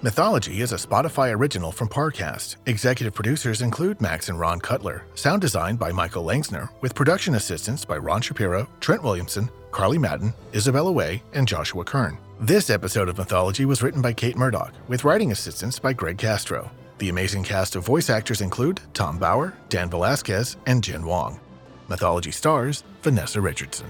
Mythology 0.00 0.60
is 0.60 0.70
a 0.70 0.76
Spotify 0.76 1.34
original 1.34 1.72
from 1.72 1.88
Parcast. 1.88 2.54
Executive 2.66 3.14
producers 3.14 3.60
include 3.60 4.00
Max 4.00 4.28
and 4.28 4.38
Ron 4.38 4.60
Cutler. 4.60 5.06
Sound 5.16 5.40
design 5.40 5.74
by 5.74 5.90
Michael 5.90 6.24
Langsner, 6.24 6.68
with 6.82 6.94
production 6.94 7.34
assistance 7.34 7.84
by 7.84 7.96
Ron 7.96 8.20
Shapiro, 8.20 8.68
Trent 8.78 9.02
Williamson, 9.02 9.50
Carly 9.72 9.98
Madden, 9.98 10.32
Isabella 10.54 10.92
Way, 10.92 11.20
and 11.32 11.48
Joshua 11.48 11.84
Kern. 11.84 12.16
This 12.40 12.70
episode 12.70 13.08
of 13.08 13.18
Mythology 13.18 13.64
was 13.64 13.82
written 13.82 14.00
by 14.00 14.12
Kate 14.12 14.36
Murdoch, 14.36 14.72
with 14.86 15.02
writing 15.02 15.32
assistance 15.32 15.80
by 15.80 15.92
Greg 15.92 16.18
Castro. 16.18 16.70
The 16.98 17.08
amazing 17.08 17.42
cast 17.42 17.74
of 17.74 17.82
voice 17.82 18.08
actors 18.08 18.42
include 18.42 18.80
Tom 18.94 19.18
Bauer, 19.18 19.54
Dan 19.70 19.90
Velasquez, 19.90 20.56
and 20.64 20.80
Jen 20.80 21.04
Wong. 21.04 21.40
Mythology 21.88 22.30
stars 22.30 22.84
Vanessa 23.02 23.40
Richardson. 23.40 23.88